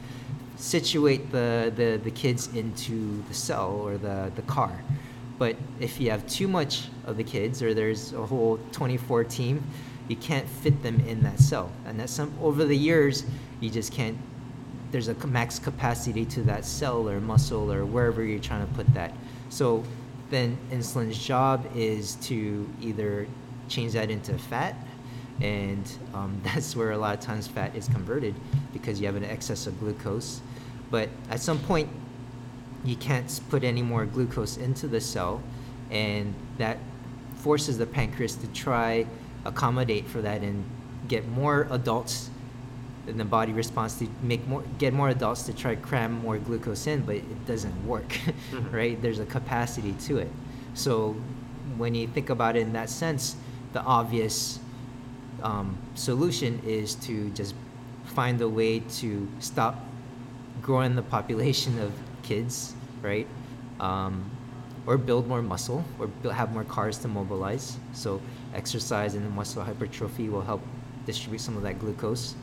situate 0.57 1.31
the, 1.31 1.71
the, 1.75 1.99
the 2.03 2.11
kids 2.11 2.53
into 2.55 3.23
the 3.27 3.33
cell 3.33 3.71
or 3.71 3.97
the, 3.97 4.31
the 4.35 4.41
car. 4.43 4.81
But 5.37 5.55
if 5.79 6.01
you 6.01 6.11
have 6.11 6.27
too 6.27 6.47
much 6.47 6.89
of 7.05 7.15
the 7.15 7.23
kids 7.23 7.61
or 7.63 7.73
there's 7.73 8.11
a 8.11 8.25
whole 8.25 8.59
24 8.71 9.23
team, 9.23 9.63
you 10.09 10.17
can't 10.17 10.47
fit 10.47 10.83
them 10.83 10.99
in 11.07 11.21
that 11.23 11.39
cell. 11.39 11.71
And 11.85 11.99
that's 11.99 12.11
some 12.11 12.33
over 12.41 12.65
the 12.65 12.75
years, 12.75 13.23
you 13.61 13.69
just 13.69 13.93
can't 13.93 14.17
there's 14.91 15.07
a 15.07 15.27
max 15.27 15.59
capacity 15.59 16.25
to 16.25 16.41
that 16.41 16.65
cell 16.65 17.07
or 17.07 17.19
muscle 17.19 17.71
or 17.71 17.85
wherever 17.85 18.23
you're 18.23 18.39
trying 18.39 18.67
to 18.67 18.73
put 18.73 18.91
that. 18.93 19.13
So 19.49 19.83
then 20.29 20.57
insulin's 20.71 21.17
job 21.17 21.65
is 21.75 22.15
to 22.15 22.69
either 22.81 23.27
change 23.67 23.93
that 23.93 24.09
into 24.09 24.37
fat, 24.37 24.75
and 25.41 25.91
um, 26.13 26.39
that's 26.43 26.75
where 26.75 26.91
a 26.91 26.97
lot 26.97 27.17
of 27.17 27.21
times 27.21 27.47
fat 27.47 27.75
is 27.75 27.87
converted 27.87 28.35
because 28.73 28.99
you 28.99 29.07
have 29.07 29.15
an 29.15 29.25
excess 29.25 29.67
of 29.67 29.79
glucose. 29.79 30.41
But 30.91 31.09
at 31.29 31.39
some 31.39 31.59
point, 31.59 31.89
you 32.83 32.95
can't 32.95 33.39
put 33.49 33.63
any 33.63 33.81
more 33.81 34.05
glucose 34.05 34.57
into 34.57 34.87
the 34.87 35.01
cell, 35.01 35.41
and 35.91 36.33
that 36.57 36.77
forces 37.35 37.77
the 37.77 37.85
pancreas 37.85 38.35
to 38.35 38.47
try 38.47 39.05
accommodate 39.45 40.05
for 40.07 40.21
that 40.21 40.41
and 40.41 40.63
get 41.07 41.27
more 41.29 41.67
adults 41.71 42.29
and 43.07 43.19
the 43.19 43.25
body 43.25 43.51
responds 43.53 43.97
to 43.99 44.07
make 44.21 44.45
more 44.47 44.63
get 44.77 44.93
more 44.93 45.09
adults 45.09 45.43
to 45.43 45.53
try 45.53 45.75
to 45.75 45.81
cram 45.81 46.11
more 46.21 46.37
glucose 46.37 46.85
in 46.87 47.01
but 47.01 47.15
it 47.15 47.45
doesn't 47.45 47.87
work 47.87 48.09
Mhm. 48.51 48.71
right? 48.73 49.01
There's 49.01 49.19
a 49.19 49.25
capacity 49.25 49.93
to 50.07 50.17
it. 50.19 50.31
So 50.73 51.15
when 51.77 51.95
you 51.95 52.07
think 52.07 52.29
about 52.29 52.55
it 52.55 52.61
in 52.61 52.73
that 52.73 52.89
sense 52.89 53.35
the 53.73 53.81
obvious 53.83 54.59
um, 55.43 55.77
solution 55.95 56.59
is 56.65 56.95
to 56.95 57.29
just 57.31 57.55
find 58.05 58.41
a 58.41 58.49
way 58.49 58.79
to 58.99 59.27
stop 59.39 59.75
growing 60.61 60.95
the 60.95 61.01
population 61.03 61.79
of 61.79 61.91
kids 62.23 62.73
right? 63.01 63.27
Um, 63.79 64.29
or 64.85 64.97
build 64.97 65.27
more 65.27 65.41
muscle 65.41 65.83
or 65.99 66.07
build, 66.07 66.33
have 66.33 66.51
more 66.51 66.63
cars 66.65 66.97
to 66.99 67.07
mobilize. 67.07 67.77
So 67.93 68.19
exercise 68.55 69.13
and 69.15 69.29
muscle 69.35 69.63
hypertrophy 69.63 70.27
will 70.29 70.41
help 70.41 70.61
distribute 71.05 71.39
some 71.39 71.55
of 71.55 71.63
that 71.63 71.79
glucose 71.79 72.35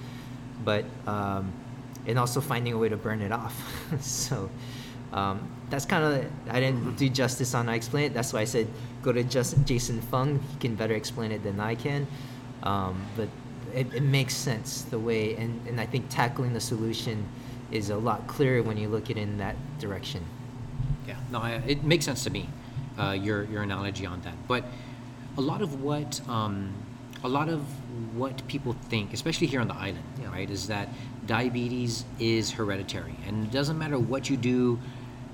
but 0.65 0.85
um, 1.07 1.53
and 2.07 2.19
also 2.19 2.41
finding 2.41 2.73
a 2.73 2.79
way 2.79 2.89
to 2.89 2.97
burn 2.97 3.21
it 3.21 3.33
off. 3.33 3.55
so 4.01 4.51
um, 5.13 5.49
that's 5.71 5.85
kind 5.85 6.05
of 6.05 6.31
I 6.51 6.61
didn't 6.61 6.97
do 6.97 7.09
justice 7.09 7.55
on 7.55 7.69
I 7.69 7.75
explain 7.75 8.05
it. 8.05 8.15
That's 8.15 8.33
why 8.33 8.41
I 8.41 8.45
said 8.45 8.69
go 9.03 9.13
to 9.13 9.23
just 9.23 9.65
Jason 9.65 10.01
Fung. 10.01 10.41
He 10.53 10.59
can 10.59 10.75
better 10.75 10.95
explain 10.95 11.33
it 11.33 11.43
than 11.43 11.61
I 11.61 11.75
can. 11.75 12.07
Um, 12.63 13.07
but 13.17 13.29
it, 13.75 13.93
it 13.95 14.03
makes 14.03 14.35
sense 14.35 14.83
the 14.83 14.99
way, 14.99 15.37
and, 15.37 15.67
and 15.69 15.81
I 15.81 15.87
think 15.87 16.07
tackling 16.09 16.53
the 16.53 16.61
solution 16.61 17.27
is 17.71 17.91
a 17.91 17.97
lot 17.97 18.27
clearer 18.27 18.63
when 18.63 18.77
you 18.77 18.89
look 18.89 19.11
it 19.11 19.17
in 19.17 19.39
that 19.39 19.57
direction. 19.79 20.25
Yeah, 21.07 21.17
no, 21.31 21.41
I, 21.41 21.63
it 21.67 21.85
makes 21.85 22.05
sense 22.05 22.25
to 22.25 22.31
me. 22.31 22.49
Uh, 22.99 23.13
your 23.13 23.45
your 23.45 23.63
analogy 23.63 24.07
on 24.07 24.23
that, 24.23 24.35
but 24.49 24.65
a 25.37 25.41
lot 25.41 25.61
of 25.61 25.83
what 25.83 26.27
um, 26.29 26.73
a 27.27 27.29
lot 27.29 27.49
of 27.49 27.61
what 28.17 28.47
people 28.47 28.75
think, 28.89 29.13
especially 29.13 29.49
here 29.49 29.61
on 29.61 29.67
the 29.69 29.75
island, 29.75 30.05
Yeah. 30.21 30.31
right, 30.31 30.49
is 30.49 30.69
that 30.69 30.89
diabetes 31.27 32.05
is 32.21 32.53
hereditary, 32.53 33.17
and 33.27 33.45
it 33.45 33.51
doesn't 33.51 33.77
matter 33.77 33.99
what 33.99 34.31
you 34.31 34.37
do. 34.37 34.79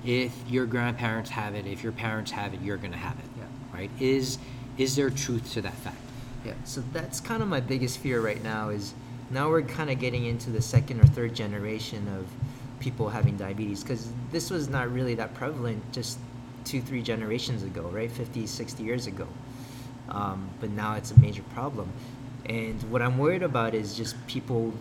If 0.04 0.32
your 0.50 0.66
grandparents 0.66 1.30
have 1.30 1.54
it, 1.54 1.66
if 1.66 1.82
your 1.84 1.92
parents 1.92 2.30
have 2.32 2.54
it, 2.54 2.60
you're 2.62 2.78
gonna 2.78 2.96
have 2.96 3.18
it, 3.18 3.26
Yeah. 3.38 3.44
right? 3.78 3.90
Is 4.00 4.38
is 4.78 4.96
there 4.96 5.10
truth 5.10 5.52
to 5.52 5.60
that 5.60 5.74
fact? 5.74 5.98
Yeah, 6.46 6.54
so 6.64 6.82
that's 6.94 7.20
kind 7.20 7.42
of 7.42 7.48
my 7.48 7.60
biggest 7.60 7.98
fear 7.98 8.22
right 8.22 8.42
now 8.42 8.70
is 8.70 8.94
now 9.30 9.50
we're 9.50 9.60
kind 9.60 9.90
of 9.90 9.98
getting 10.00 10.24
into 10.24 10.48
the 10.48 10.62
second 10.62 10.98
or 10.98 11.04
third 11.06 11.34
generation 11.34 12.08
of 12.08 12.24
people 12.80 13.10
having 13.10 13.36
diabetes 13.36 13.82
because 13.82 14.08
this 14.32 14.48
was 14.50 14.70
not 14.70 14.90
really 14.90 15.14
that 15.16 15.34
prevalent 15.34 15.82
just 15.92 16.18
two, 16.64 16.80
three 16.80 17.02
generations 17.02 17.62
ago, 17.62 17.82
right? 17.92 18.10
50, 18.10 18.46
60 18.46 18.82
years 18.82 19.06
ago. 19.06 19.28
Um, 20.08 20.50
but 20.60 20.70
now 20.70 20.94
it's 20.94 21.10
a 21.10 21.20
major 21.20 21.42
problem. 21.54 21.92
And 22.46 22.82
what 22.90 23.02
I'm 23.02 23.18
worried 23.18 23.42
about 23.42 23.74
is 23.74 23.96
just 23.96 24.14
people 24.26 24.74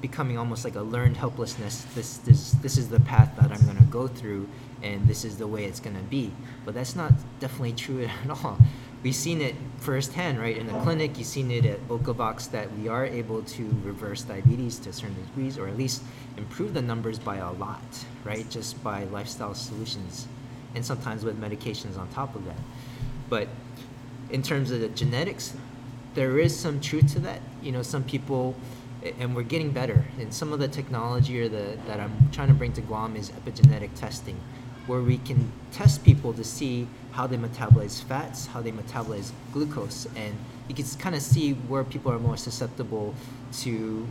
becoming 0.00 0.38
almost 0.38 0.64
like 0.64 0.74
a 0.74 0.82
learned 0.82 1.16
helplessness. 1.16 1.84
This, 1.94 2.18
this, 2.18 2.52
this 2.52 2.76
is 2.76 2.88
the 2.88 3.00
path 3.00 3.34
that 3.40 3.52
I'm 3.52 3.64
going 3.64 3.76
to 3.78 3.84
go 3.84 4.08
through, 4.08 4.48
and 4.82 5.06
this 5.06 5.24
is 5.24 5.36
the 5.36 5.46
way 5.46 5.64
it's 5.64 5.80
going 5.80 5.96
to 5.96 6.02
be. 6.02 6.32
But 6.64 6.74
that's 6.74 6.96
not 6.96 7.12
definitely 7.40 7.72
true 7.72 8.08
at 8.24 8.30
all. 8.30 8.58
We've 9.02 9.14
seen 9.14 9.40
it 9.40 9.54
firsthand, 9.78 10.40
right? 10.40 10.56
In 10.56 10.66
the 10.66 10.72
clinic, 10.80 11.16
you've 11.18 11.28
seen 11.28 11.50
it 11.50 11.64
at 11.64 11.86
Boca 11.86 12.12
that 12.50 12.76
we 12.76 12.88
are 12.88 13.04
able 13.04 13.42
to 13.42 13.80
reverse 13.84 14.22
diabetes 14.22 14.78
to 14.80 14.92
certain 14.92 15.14
degrees, 15.26 15.58
or 15.58 15.68
at 15.68 15.76
least 15.76 16.02
improve 16.36 16.74
the 16.74 16.82
numbers 16.82 17.18
by 17.18 17.36
a 17.36 17.52
lot, 17.52 18.04
right? 18.24 18.48
Just 18.50 18.82
by 18.82 19.04
lifestyle 19.04 19.54
solutions, 19.54 20.26
and 20.74 20.84
sometimes 20.84 21.24
with 21.24 21.40
medications 21.40 21.96
on 21.96 22.08
top 22.08 22.34
of 22.34 22.44
that. 22.46 22.56
But 23.28 23.48
in 24.30 24.42
terms 24.42 24.70
of 24.70 24.80
the 24.80 24.88
genetics, 24.88 25.54
there 26.14 26.38
is 26.38 26.58
some 26.58 26.80
truth 26.80 27.12
to 27.12 27.20
that. 27.20 27.40
You 27.62 27.72
know, 27.72 27.82
some 27.82 28.04
people, 28.04 28.54
and 29.18 29.34
we're 29.36 29.42
getting 29.42 29.70
better. 29.70 30.04
And 30.18 30.32
some 30.32 30.52
of 30.52 30.58
the 30.58 30.68
technology 30.68 31.40
or 31.40 31.48
the 31.48 31.78
that 31.86 32.00
I'm 32.00 32.30
trying 32.32 32.48
to 32.48 32.54
bring 32.54 32.72
to 32.74 32.80
Guam 32.80 33.16
is 33.16 33.30
epigenetic 33.30 33.90
testing, 33.94 34.40
where 34.86 35.00
we 35.00 35.18
can 35.18 35.50
test 35.72 36.04
people 36.04 36.32
to 36.34 36.44
see 36.44 36.88
how 37.12 37.26
they 37.26 37.36
metabolize 37.36 38.02
fats, 38.02 38.46
how 38.46 38.60
they 38.60 38.72
metabolize 38.72 39.32
glucose, 39.52 40.06
and 40.16 40.34
you 40.68 40.74
can 40.74 40.84
kind 40.98 41.14
of 41.14 41.22
see 41.22 41.52
where 41.52 41.84
people 41.84 42.12
are 42.12 42.18
more 42.18 42.36
susceptible 42.36 43.14
to 43.52 44.06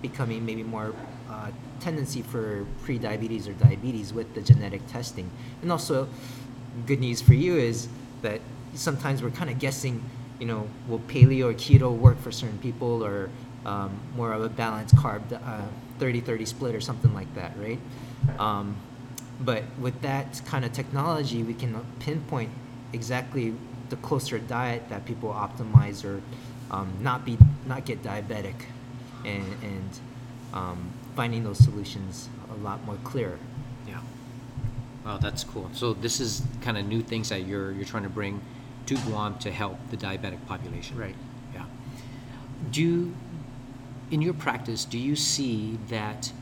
becoming 0.00 0.44
maybe 0.44 0.62
more 0.62 0.94
uh, 1.30 1.50
tendency 1.80 2.22
for 2.22 2.66
pre-diabetes 2.84 3.48
or 3.48 3.52
diabetes 3.54 4.12
with 4.12 4.32
the 4.34 4.40
genetic 4.40 4.86
testing. 4.86 5.30
And 5.62 5.72
also, 5.72 6.08
good 6.86 7.00
news 7.00 7.20
for 7.20 7.34
you 7.34 7.56
is 7.56 7.88
that 8.22 8.40
sometimes 8.74 9.22
we're 9.22 9.30
kind 9.30 9.50
of 9.50 9.58
guessing, 9.58 10.02
you 10.38 10.46
know, 10.46 10.68
will 10.88 11.00
paleo 11.00 11.50
or 11.50 11.54
keto 11.54 11.96
work 11.96 12.18
for 12.20 12.32
certain 12.32 12.58
people 12.58 13.04
or 13.04 13.30
um, 13.64 13.98
more 14.16 14.32
of 14.32 14.42
a 14.42 14.48
balanced 14.48 14.96
carb, 14.96 15.22
30-30 15.98 16.42
uh, 16.42 16.46
split 16.46 16.74
or 16.74 16.80
something 16.80 17.14
like 17.14 17.32
that, 17.34 17.52
right? 17.58 17.78
Um, 18.38 18.76
but 19.40 19.64
with 19.80 20.00
that 20.02 20.40
kind 20.44 20.64
of 20.64 20.72
technology, 20.72 21.42
we 21.42 21.54
can 21.54 21.84
pinpoint 22.00 22.50
exactly 22.92 23.54
the 23.88 23.96
closer 23.96 24.38
diet 24.38 24.88
that 24.88 25.04
people 25.04 25.30
optimize 25.30 26.04
or 26.04 26.22
um, 26.70 26.92
not 27.00 27.24
be 27.24 27.36
not 27.66 27.84
get 27.84 28.02
diabetic, 28.02 28.54
and 29.24 29.44
and 29.62 29.90
um, 30.54 30.90
finding 31.14 31.44
those 31.44 31.58
solutions 31.58 32.28
a 32.50 32.54
lot 32.62 32.82
more 32.84 32.96
clear. 33.04 33.38
Yeah. 33.86 34.00
Wow, 35.04 35.18
that's 35.18 35.44
cool. 35.44 35.68
So 35.72 35.92
this 35.92 36.20
is 36.20 36.42
kind 36.62 36.78
of 36.78 36.86
new 36.86 37.02
things 37.02 37.28
that 37.28 37.46
you're 37.46 37.72
you're 37.72 37.84
trying 37.84 38.04
to 38.04 38.08
bring 38.08 38.40
to 38.86 38.96
Guam 38.98 39.38
to 39.38 39.50
help 39.50 39.78
the 39.90 39.96
diabetic 39.96 40.44
population. 40.46 40.96
Right. 40.96 41.14
Yeah. 41.54 41.64
Do 42.70 42.82
you, 42.82 43.14
in 44.10 44.22
your 44.22 44.34
practice, 44.34 44.84
do 44.84 44.98
you 44.98 45.16
see 45.16 45.78
that? 45.88 46.32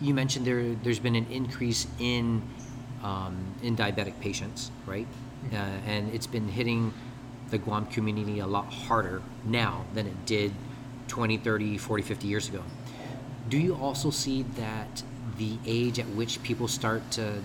You 0.00 0.14
mentioned 0.14 0.46
there 0.46 0.74
there's 0.76 0.98
been 0.98 1.16
an 1.16 1.26
increase 1.30 1.86
in 1.98 2.42
um, 3.02 3.54
in 3.62 3.76
diabetic 3.76 4.18
patients, 4.20 4.70
right? 4.86 5.06
Mm-hmm. 5.44 5.56
Uh, 5.56 5.90
and 5.90 6.14
it's 6.14 6.26
been 6.26 6.48
hitting 6.48 6.92
the 7.50 7.58
Guam 7.58 7.86
community 7.86 8.38
a 8.38 8.46
lot 8.46 8.72
harder 8.72 9.22
now 9.44 9.84
than 9.94 10.06
it 10.06 10.26
did 10.26 10.52
20, 11.08 11.38
30, 11.38 11.78
40, 11.78 12.02
50 12.02 12.28
years 12.28 12.48
ago. 12.48 12.62
Do 13.48 13.58
you 13.58 13.74
also 13.74 14.10
see 14.10 14.42
that 14.56 15.02
the 15.38 15.58
age 15.66 15.98
at 15.98 16.06
which 16.10 16.42
people 16.42 16.68
start 16.68 17.10
to 17.12 17.42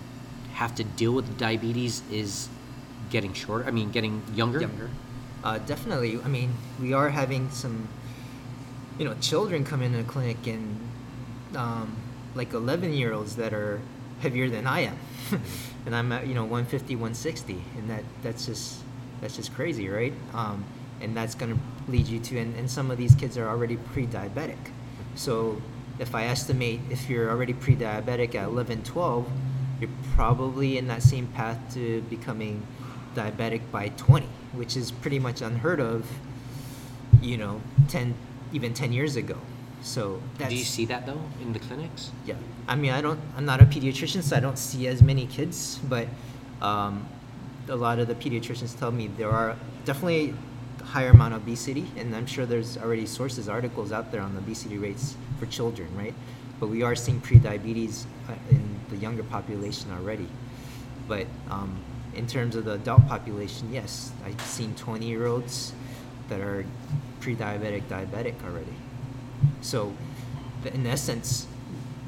have 0.54 0.76
to 0.76 0.84
deal 0.84 1.12
with 1.12 1.38
diabetes 1.38 2.04
is 2.12 2.48
getting 3.10 3.34
shorter? 3.34 3.66
I 3.66 3.72
mean, 3.72 3.92
getting 3.92 4.22
younger? 4.34 4.62
Younger. 4.62 4.90
Uh, 5.44 5.60
definitely. 5.60 6.20
I 6.24 6.28
mean, 6.28 6.54
we 6.80 6.94
are 6.94 7.10
having 7.10 7.50
some, 7.52 7.88
you 8.98 9.06
know, 9.06 9.14
children 9.22 9.64
come 9.64 9.82
into 9.82 9.98
the 9.98 10.04
clinic 10.04 10.48
and 10.48 10.80
um, 11.56 11.96
like 12.34 12.54
11 12.54 12.94
year 12.94 13.14
olds 13.14 13.36
that 13.36 13.54
are 13.54 13.82
heavier 14.22 14.50
than 14.50 14.66
I 14.68 14.82
am. 14.82 14.98
and 15.86 15.96
I'm 15.96 16.12
at, 16.12 16.28
you 16.28 16.34
know, 16.34 16.44
150, 16.44 16.96
160. 16.96 17.62
And 17.78 17.90
that, 17.90 18.04
that's 18.24 18.46
just, 18.46 18.80
that's 19.22 19.36
just 19.36 19.54
crazy, 19.54 19.90
right? 19.90 20.14
Um, 20.34 20.66
and 21.02 21.16
that's 21.16 21.36
going 21.36 21.54
to 21.54 21.92
lead 21.92 22.08
you 22.08 22.20
to, 22.20 22.40
and, 22.40 22.56
and 22.56 22.70
some 22.70 22.90
of 22.90 22.98
these 22.98 23.14
kids 23.16 23.38
are 23.38 23.48
already 23.48 23.78
pre 23.78 24.08
diabetic. 24.08 24.58
So 25.16 25.62
if 26.00 26.14
I 26.14 26.26
estimate 26.26 26.82
if 26.90 27.10
you're 27.10 27.30
already 27.30 27.54
pre-diabetic 27.54 28.36
at 28.36 28.48
11, 28.48 28.84
12, 28.84 29.30
you're 29.80 29.90
probably 30.14 30.78
in 30.78 30.88
that 30.88 31.04
same 31.04 31.28
path 31.28 31.60
to 31.74 32.02
becoming 32.04 32.66
diabetic 33.16 33.62
by 33.72 33.90
20, 33.90 34.28
which 34.54 34.76
is 34.78 34.92
pretty 34.92 35.20
much 35.20 35.42
unheard 35.42 35.80
of, 35.80 36.06
you 37.22 37.38
know, 37.38 37.62
10, 37.88 38.14
even 38.54 38.74
10 38.74 38.94
years 38.94 39.16
ago. 39.16 39.38
So 39.82 40.20
that's, 40.40 40.50
do 40.50 40.58
you 40.58 40.64
see 40.64 40.86
that 40.86 41.06
though 41.06 41.22
in 41.42 41.54
the 41.54 41.60
clinics? 41.60 42.12
Yeah, 42.26 42.36
I 42.68 42.76
mean, 42.76 42.92
I 42.92 43.02
don't. 43.02 43.20
I'm 43.38 43.46
not 43.46 43.62
a 43.62 43.66
pediatrician, 43.66 44.24
so 44.24 44.36
I 44.36 44.40
don't 44.40 44.58
see 44.58 44.88
as 44.88 45.04
many 45.04 45.28
kids, 45.28 45.80
but 45.88 46.08
um, 46.60 47.08
a 47.70 47.76
lot 47.76 48.00
of 48.00 48.08
the 48.08 48.16
pediatricians 48.16 48.78
tell 48.78 48.92
me 48.92 49.08
there 49.08 49.30
are 49.30 49.56
definitely 49.86 50.34
a 50.80 50.84
higher 50.84 51.12
amount 51.12 51.36
of 51.36 51.44
obesity, 51.44 51.86
and 51.98 52.16
I'm 52.16 52.26
sure 52.26 52.48
there's 52.48 52.78
already 52.80 53.06
sources, 53.06 53.48
articles 53.48 53.92
out 53.92 54.12
there 54.12 54.22
on 54.22 54.34
the 54.34 54.40
obesity 54.40 54.80
rates 54.80 55.16
for 55.40 55.46
children, 55.46 55.88
right? 55.96 56.16
But 56.60 56.70
we 56.70 56.82
are 56.82 56.96
seeing 56.96 57.22
pre-diabetes 57.22 58.08
uh, 58.28 58.34
in 58.50 58.80
the 58.90 58.98
younger 58.98 59.24
population 59.24 59.92
already. 59.92 60.28
But 61.08 61.28
um, 61.52 61.78
in 62.16 62.28
terms 62.28 62.56
of 62.56 62.66
the 62.66 62.74
adult 62.74 63.08
population, 63.08 63.72
yes, 63.72 64.12
I've 64.26 64.40
seen 64.42 64.74
20-year-olds 64.76 65.74
that 66.30 66.42
are 66.42 66.66
pre-diabetic, 67.20 67.84
diabetic 67.84 68.36
already. 68.44 68.74
So, 69.62 69.94
in 70.66 70.86
essence, 70.88 71.48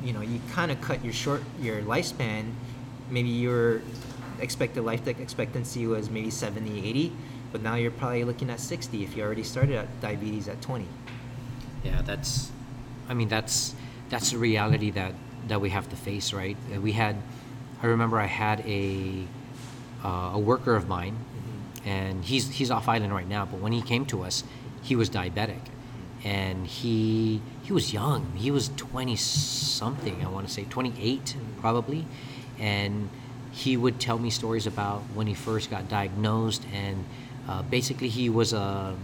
you 0.04 0.13
know, 0.13 0.22
you 0.22 0.39
kind 0.52 0.72
of 0.72 0.80
cut 0.82 1.04
your 1.04 1.13
short 1.13 1.43
your 1.60 1.82
lifespan. 1.82 2.54
Maybe 3.10 3.30
your 3.30 3.82
expected 4.39 4.84
life 4.84 5.08
expectancy 5.08 5.88
was 5.88 6.10
maybe 6.10 6.30
70, 6.30 6.88
80 6.88 7.12
but 7.52 7.62
now 7.62 7.76
you're 7.76 7.91
probably 7.91 8.24
looking 8.24 8.50
at 8.50 8.60
60 8.60 9.04
if 9.04 9.15
you 9.15 9.24
already 9.24 9.43
started 9.43 9.76
at 9.76 10.02
diabetes 10.02 10.48
at 10.48 10.62
20 10.62 10.86
yeah 11.84 12.02
that's 12.02 12.52
i 13.10 13.13
mean 13.13 13.28
that's 13.28 13.74
that's 14.10 14.32
the 14.32 14.38
reality 14.38 14.91
that 14.91 15.13
that 15.48 15.62
we 15.62 15.70
have 15.70 15.89
to 15.89 15.96
face 15.96 16.34
right 16.34 16.58
we 16.82 16.91
had 16.91 17.15
i 17.82 17.88
remember 17.88 18.20
i 18.20 18.26
had 18.26 18.60
a 18.62 19.26
uh, 20.04 20.32
a 20.34 20.40
worker 20.40 20.76
of 20.76 20.88
mine 20.88 21.16
mm-hmm. 21.16 21.90
and 21.90 22.26
he's 22.26 22.50
he's 22.52 22.72
off 22.72 22.88
island 22.88 23.14
right 23.14 23.28
now 23.28 23.46
but 23.46 23.60
when 23.60 23.72
he 23.72 23.82
came 23.82 24.06
to 24.06 24.24
us 24.24 24.44
he 24.82 24.96
was 24.96 25.10
diabetic 25.10 25.62
and 26.24 26.68
he 26.68 27.42
he 27.64 27.74
was 27.74 27.94
young 27.94 28.34
he 28.36 28.52
was 28.52 28.70
20 28.78 29.16
something 29.16 30.24
i 30.24 30.28
want 30.28 30.48
to 30.48 30.54
say 30.54 30.66
28 30.66 31.22
mm-hmm. 31.22 31.62
probably 31.62 32.06
and 32.60 33.10
he 33.52 33.76
would 33.76 34.00
tell 34.00 34.20
me 34.20 34.30
stories 34.30 34.68
about 34.68 35.02
when 35.16 35.26
he 35.28 35.34
first 35.34 35.70
got 35.70 35.88
diagnosed 35.90 36.64
and 36.74 37.06
uh, 37.48 37.62
basically 37.64 38.10
he 38.10 38.30
was 38.30 38.54
a 38.54 38.96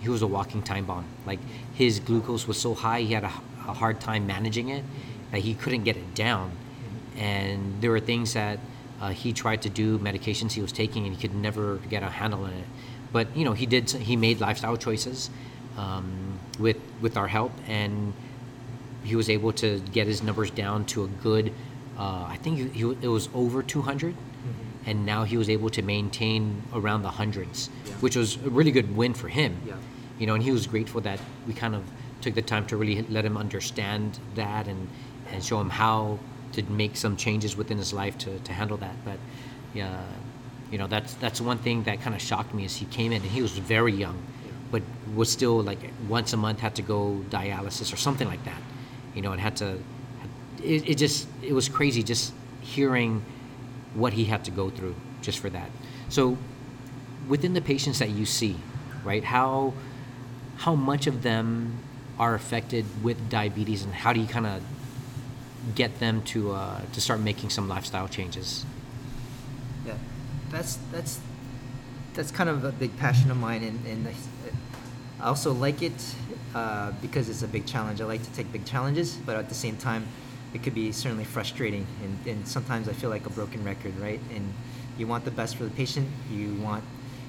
he 0.00 0.08
was 0.08 0.22
a 0.22 0.26
walking 0.26 0.62
time 0.62 0.86
bomb. 0.86 1.04
Like 1.26 1.38
his 1.74 2.00
glucose 2.00 2.46
was 2.46 2.58
so 2.58 2.74
high, 2.74 3.02
he 3.02 3.12
had 3.12 3.24
a, 3.24 3.32
a 3.68 3.74
hard 3.74 4.00
time 4.00 4.26
managing 4.26 4.70
it, 4.70 4.84
that 5.30 5.40
he 5.40 5.54
couldn't 5.54 5.84
get 5.84 5.96
it 5.96 6.14
down. 6.14 6.52
And 7.16 7.80
there 7.80 7.90
were 7.90 8.00
things 8.00 8.34
that 8.34 8.58
uh, 9.00 9.10
he 9.10 9.32
tried 9.32 9.62
to 9.62 9.70
do, 9.70 9.98
medications 9.98 10.52
he 10.52 10.62
was 10.62 10.72
taking, 10.72 11.06
and 11.06 11.14
he 11.14 11.20
could 11.20 11.34
never 11.34 11.76
get 11.88 12.02
a 12.02 12.10
handle 12.10 12.44
on 12.44 12.52
it. 12.52 12.64
But 13.12 13.34
you 13.36 13.44
know, 13.44 13.52
he 13.52 13.66
did. 13.66 13.90
He 13.90 14.16
made 14.16 14.40
lifestyle 14.40 14.76
choices 14.76 15.30
um, 15.76 16.38
with 16.58 16.76
with 17.00 17.16
our 17.16 17.28
help, 17.28 17.52
and 17.66 18.12
he 19.02 19.16
was 19.16 19.30
able 19.30 19.52
to 19.54 19.80
get 19.92 20.06
his 20.06 20.22
numbers 20.22 20.50
down 20.50 20.84
to 20.86 21.04
a 21.04 21.08
good. 21.08 21.52
Uh, 21.98 22.24
I 22.28 22.38
think 22.42 22.58
he, 22.58 22.68
he, 22.68 22.96
it 23.02 23.08
was 23.08 23.28
over 23.34 23.62
200 23.62 24.14
and 24.86 25.04
now 25.04 25.24
he 25.24 25.36
was 25.36 25.48
able 25.48 25.70
to 25.70 25.82
maintain 25.82 26.62
around 26.72 27.02
the 27.02 27.10
hundreds, 27.10 27.70
yeah. 27.84 27.92
which 27.94 28.16
was 28.16 28.36
a 28.36 28.50
really 28.50 28.72
good 28.72 28.96
win 28.96 29.14
for 29.14 29.28
him. 29.28 29.60
Yeah. 29.66 29.74
You 30.18 30.26
know, 30.26 30.34
and 30.34 30.42
he 30.42 30.50
was 30.50 30.66
grateful 30.66 31.00
that 31.02 31.20
we 31.46 31.54
kind 31.54 31.74
of 31.74 31.84
took 32.20 32.34
the 32.34 32.42
time 32.42 32.66
to 32.66 32.76
really 32.76 33.02
let 33.02 33.24
him 33.24 33.36
understand 33.36 34.18
that 34.34 34.68
and, 34.68 34.88
and 35.30 35.42
show 35.42 35.60
him 35.60 35.70
how 35.70 36.18
to 36.52 36.62
make 36.64 36.96
some 36.96 37.16
changes 37.16 37.56
within 37.56 37.78
his 37.78 37.92
life 37.92 38.18
to, 38.18 38.38
to 38.40 38.52
handle 38.52 38.76
that. 38.78 38.94
But 39.04 39.18
yeah, 39.74 40.02
you 40.70 40.78
know, 40.78 40.86
that's 40.86 41.14
that's 41.14 41.40
one 41.40 41.58
thing 41.58 41.82
that 41.84 42.00
kind 42.00 42.14
of 42.14 42.22
shocked 42.22 42.54
me 42.54 42.64
is 42.64 42.76
he 42.76 42.86
came 42.86 43.12
in 43.12 43.22
and 43.22 43.30
he 43.30 43.42
was 43.42 43.52
very 43.58 43.92
young, 43.92 44.22
but 44.70 44.82
was 45.14 45.30
still 45.30 45.62
like 45.62 45.78
once 46.08 46.32
a 46.32 46.36
month 46.36 46.60
had 46.60 46.74
to 46.76 46.82
go 46.82 47.24
dialysis 47.30 47.92
or 47.92 47.96
something 47.96 48.28
like 48.28 48.44
that. 48.44 48.60
You 49.14 49.22
know, 49.22 49.32
and 49.32 49.40
had 49.40 49.56
to. 49.56 49.78
It, 50.62 50.90
it 50.90 50.94
just 50.98 51.26
it 51.42 51.52
was 51.52 51.68
crazy 51.68 52.02
just 52.02 52.32
hearing 52.60 53.24
what 53.94 54.12
he 54.12 54.24
had 54.24 54.44
to 54.44 54.50
go 54.50 54.70
through 54.70 54.94
just 55.22 55.38
for 55.38 55.50
that. 55.50 55.70
So, 56.08 56.38
within 57.28 57.54
the 57.54 57.60
patients 57.60 57.98
that 57.98 58.10
you 58.10 58.26
see, 58.26 58.56
right? 59.04 59.24
How 59.24 59.72
how 60.56 60.74
much 60.74 61.06
of 61.06 61.22
them 61.22 61.78
are 62.18 62.34
affected 62.34 62.84
with 63.02 63.30
diabetes, 63.30 63.82
and 63.82 63.92
how 63.92 64.12
do 64.12 64.20
you 64.20 64.26
kind 64.26 64.46
of 64.46 64.62
get 65.74 65.98
them 65.98 66.22
to 66.22 66.52
uh, 66.52 66.80
to 66.92 67.00
start 67.00 67.20
making 67.20 67.50
some 67.50 67.68
lifestyle 67.68 68.08
changes? 68.08 68.64
Yeah, 69.86 69.94
that's 70.50 70.78
that's 70.92 71.20
that's 72.14 72.30
kind 72.30 72.50
of 72.50 72.64
a 72.64 72.72
big 72.72 72.96
passion 72.96 73.30
of 73.30 73.36
mine, 73.36 73.62
and, 73.62 73.86
and 73.86 74.08
I 75.20 75.26
also 75.26 75.52
like 75.52 75.82
it 75.82 76.14
uh, 76.54 76.92
because 77.02 77.28
it's 77.28 77.42
a 77.42 77.48
big 77.48 77.66
challenge. 77.66 78.00
I 78.00 78.04
like 78.04 78.22
to 78.22 78.30
take 78.32 78.50
big 78.52 78.64
challenges, 78.64 79.14
but 79.14 79.36
at 79.36 79.48
the 79.48 79.54
same 79.54 79.76
time, 79.76 80.06
it 80.54 80.62
could 80.62 80.74
be 80.74 80.92
certainly 80.92 81.24
frustrating 81.24 81.86
and, 82.02 82.26
and 82.26 82.48
sometimes 82.48 82.88
I 82.88 82.92
feel 82.92 83.10
like 83.10 83.26
a 83.26 83.30
broken 83.30 83.62
record, 83.64 83.96
right? 84.00 84.20
And 84.34 84.52
you 84.98 85.06
want 85.06 85.24
the 85.24 85.30
best 85.30 85.56
for 85.56 85.64
the 85.64 85.70
patient. 85.70 86.08
You 86.30 86.54
want, 86.54 86.82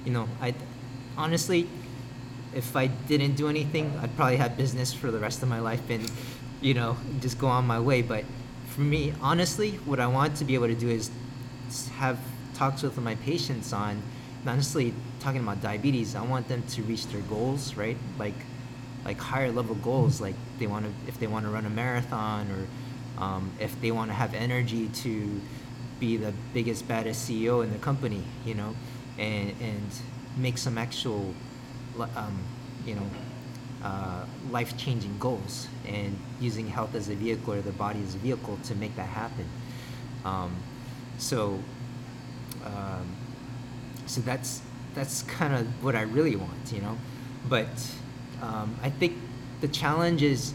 you 0.06 0.12
know, 0.12 0.28
I 0.42 0.56
honestly, 1.18 1.68
if 2.56 2.76
I 2.76 2.88
didn't 2.88 3.36
do 3.36 3.48
anything, 3.48 3.94
I'd 4.02 4.16
probably 4.16 4.38
have 4.38 4.58
business 4.58 4.94
for 4.94 5.12
the 5.12 5.20
rest 5.20 5.44
of 5.44 5.50
my 5.50 5.60
life 5.60 5.88
and, 5.90 6.12
you 6.62 6.74
know, 6.74 6.96
just 7.20 7.40
go 7.40 7.48
on 7.48 7.66
my 7.66 7.80
way. 7.80 8.02
But 8.02 8.24
for 8.68 8.82
me, 8.82 9.14
honestly, 9.22 9.72
what 9.86 10.00
I 10.00 10.08
want 10.08 10.38
to 10.38 10.46
be 10.46 10.54
able 10.54 10.68
to 10.68 10.76
do 10.76 10.90
is 10.90 11.10
have 11.98 12.20
talks 12.54 12.84
with 12.84 12.98
my 12.98 13.16
patients 13.16 13.74
on 13.74 14.02
necessarily 14.46 14.94
talking 15.20 15.42
about 15.42 15.62
diabetes. 15.62 16.16
I 16.16 16.22
want 16.22 16.48
them 16.48 16.64
to 16.64 16.82
reach 16.84 17.08
their 17.08 17.22
goals, 17.22 17.76
right? 17.76 17.98
Like, 18.18 18.36
like 19.06 19.20
higher 19.20 19.52
level 19.52 19.76
goals, 19.76 20.22
like 20.22 20.36
they 20.60 20.68
want 20.68 20.86
to 20.86 20.92
if 21.08 21.20
they 21.20 21.28
want 21.28 21.46
to 21.46 21.52
run 21.52 21.66
a 21.66 21.70
marathon 21.70 22.48
or 22.52 23.24
um, 23.24 23.52
if 23.60 23.80
they 23.82 23.92
want 23.92 24.10
to 24.10 24.14
have 24.14 24.34
energy 24.34 24.88
to 24.88 25.42
be 26.00 26.18
the 26.18 26.34
biggest 26.54 26.88
baddest 26.88 27.30
CEO 27.30 27.64
in 27.64 27.72
the 27.72 27.80
company, 27.80 28.24
you 28.46 28.54
know, 28.54 28.76
and 29.18 29.54
and 29.62 29.92
make 30.38 30.58
some 30.58 30.78
actual, 30.78 31.34
um, 32.16 32.40
you 32.86 32.96
know, 32.96 33.10
uh, 33.84 34.26
life 34.52 34.78
changing 34.78 35.18
goals 35.20 35.68
and 35.88 36.18
using 36.40 36.68
health 36.68 36.96
as 36.96 37.10
a 37.10 37.16
vehicle 37.16 37.54
or 37.54 37.62
the 37.62 37.72
body 37.72 38.02
as 38.04 38.16
a 38.16 38.18
vehicle 38.20 38.58
to 38.64 38.76
make 38.76 38.96
that 38.96 39.10
happen. 39.10 39.46
Um, 40.24 40.56
so, 41.18 41.60
um, 42.66 43.16
so 44.06 44.22
that's 44.22 44.62
that's 44.94 45.24
kind 45.24 45.54
of 45.54 45.84
what 45.84 45.96
I 45.96 46.02
really 46.02 46.36
want, 46.36 46.72
you 46.72 46.82
know. 46.82 46.98
But 47.48 47.70
um, 48.42 48.76
I 48.82 48.90
think 48.90 49.18
the 49.62 49.68
challenge 49.68 50.22
is 50.22 50.54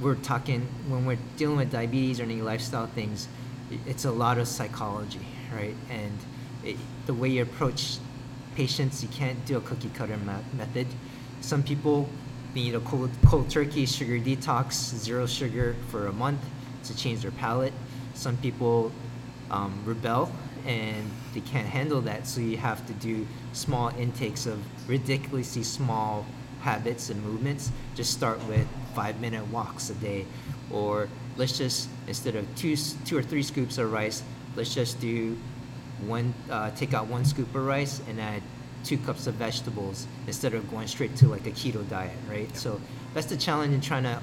we're 0.00 0.14
talking 0.14 0.68
when 0.88 1.06
we're 1.06 1.18
dealing 1.36 1.56
with 1.56 1.70
diabetes 1.70 2.20
or 2.20 2.24
any 2.24 2.42
lifestyle 2.42 2.86
things. 2.86 3.28
It's 3.86 4.04
a 4.04 4.10
lot 4.10 4.38
of 4.38 4.46
psychology, 4.46 5.26
right? 5.54 5.74
And 5.90 6.18
it, 6.64 6.76
the 7.06 7.14
way 7.14 7.28
you 7.28 7.42
approach 7.42 7.98
patients, 8.54 9.02
you 9.02 9.08
can't 9.08 9.44
do 9.44 9.56
a 9.56 9.60
cookie 9.60 9.90
cutter 9.90 10.16
method. 10.16 10.86
Some 11.40 11.62
people 11.62 12.08
need 12.56 12.74
a 12.74 12.80
cold, 12.80 13.10
cold 13.26 13.50
turkey 13.50 13.84
sugar 13.84 14.18
detox, 14.18 14.72
zero 14.72 15.26
sugar 15.26 15.76
for 15.90 16.06
a 16.06 16.12
month 16.12 16.40
to 16.84 16.96
change 16.96 17.20
their 17.20 17.30
palate. 17.30 17.74
Some 18.14 18.38
people 18.38 18.90
um, 19.50 19.78
rebel 19.84 20.32
and 20.66 21.08
they 21.34 21.40
can't 21.40 21.68
handle 21.68 22.00
that, 22.00 22.26
so 22.26 22.40
you 22.40 22.56
have 22.56 22.84
to 22.86 22.92
do 22.94 23.26
small 23.52 23.90
intakes 23.98 24.46
of 24.46 24.58
ridiculously 24.88 25.62
small 25.62 26.26
habits 26.62 27.10
and 27.10 27.22
movements. 27.22 27.70
Just 27.94 28.12
start 28.12 28.42
with 28.48 28.66
five 28.94 29.20
minute 29.20 29.46
walks 29.48 29.90
a 29.90 29.94
day, 29.94 30.24
or 30.72 31.08
let's 31.36 31.58
just 31.58 31.88
instead 32.08 32.34
of 32.34 32.44
two 32.56 32.74
two 33.04 33.16
or 33.16 33.22
three 33.22 33.42
scoops 33.42 33.78
of 33.78 33.92
rice, 33.92 34.24
let's 34.56 34.74
just 34.74 34.98
do 34.98 35.36
one 36.06 36.34
uh, 36.50 36.70
take 36.70 36.94
out 36.94 37.06
one 37.06 37.24
scoop 37.24 37.54
of 37.54 37.64
rice 37.64 38.00
and 38.08 38.20
add 38.20 38.42
two 38.86 38.96
cups 38.98 39.26
of 39.26 39.34
vegetables 39.34 40.06
instead 40.26 40.54
of 40.54 40.70
going 40.70 40.86
straight 40.86 41.16
to 41.16 41.26
like 41.26 41.46
a 41.46 41.50
keto 41.50 41.86
diet, 41.88 42.16
right? 42.30 42.54
So 42.56 42.80
that's 43.14 43.26
the 43.26 43.36
challenge 43.36 43.74
in 43.74 43.80
trying 43.80 44.04
to 44.04 44.22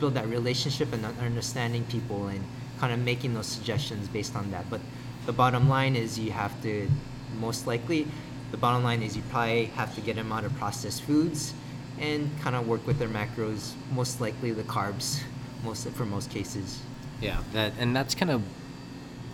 build 0.00 0.14
that 0.14 0.26
relationship 0.28 0.92
and 0.92 1.04
understanding 1.20 1.84
people 1.84 2.28
and 2.28 2.42
kind 2.78 2.92
of 2.92 2.98
making 2.98 3.34
those 3.34 3.46
suggestions 3.46 4.08
based 4.08 4.34
on 4.34 4.50
that. 4.50 4.68
But 4.70 4.80
the 5.26 5.32
bottom 5.32 5.68
line 5.68 5.94
is 5.94 6.18
you 6.18 6.32
have 6.32 6.60
to 6.62 6.90
most 7.38 7.66
likely 7.66 8.06
the 8.50 8.56
bottom 8.56 8.84
line 8.84 9.02
is 9.02 9.16
you 9.16 9.22
probably 9.30 9.66
have 9.66 9.94
to 9.94 10.00
get 10.00 10.16
them 10.16 10.30
out 10.30 10.44
of 10.44 10.54
processed 10.56 11.02
foods 11.02 11.52
and 11.98 12.30
kind 12.40 12.54
of 12.54 12.68
work 12.68 12.86
with 12.86 12.98
their 12.98 13.08
macros 13.08 13.72
most 13.92 14.20
likely 14.20 14.52
the 14.52 14.62
carbs 14.64 15.20
most 15.64 15.88
for 15.90 16.04
most 16.04 16.30
cases 16.30 16.80
yeah 17.20 17.40
that 17.52 17.72
and 17.78 17.96
that's 17.96 18.14
kind 18.14 18.30
of 18.30 18.42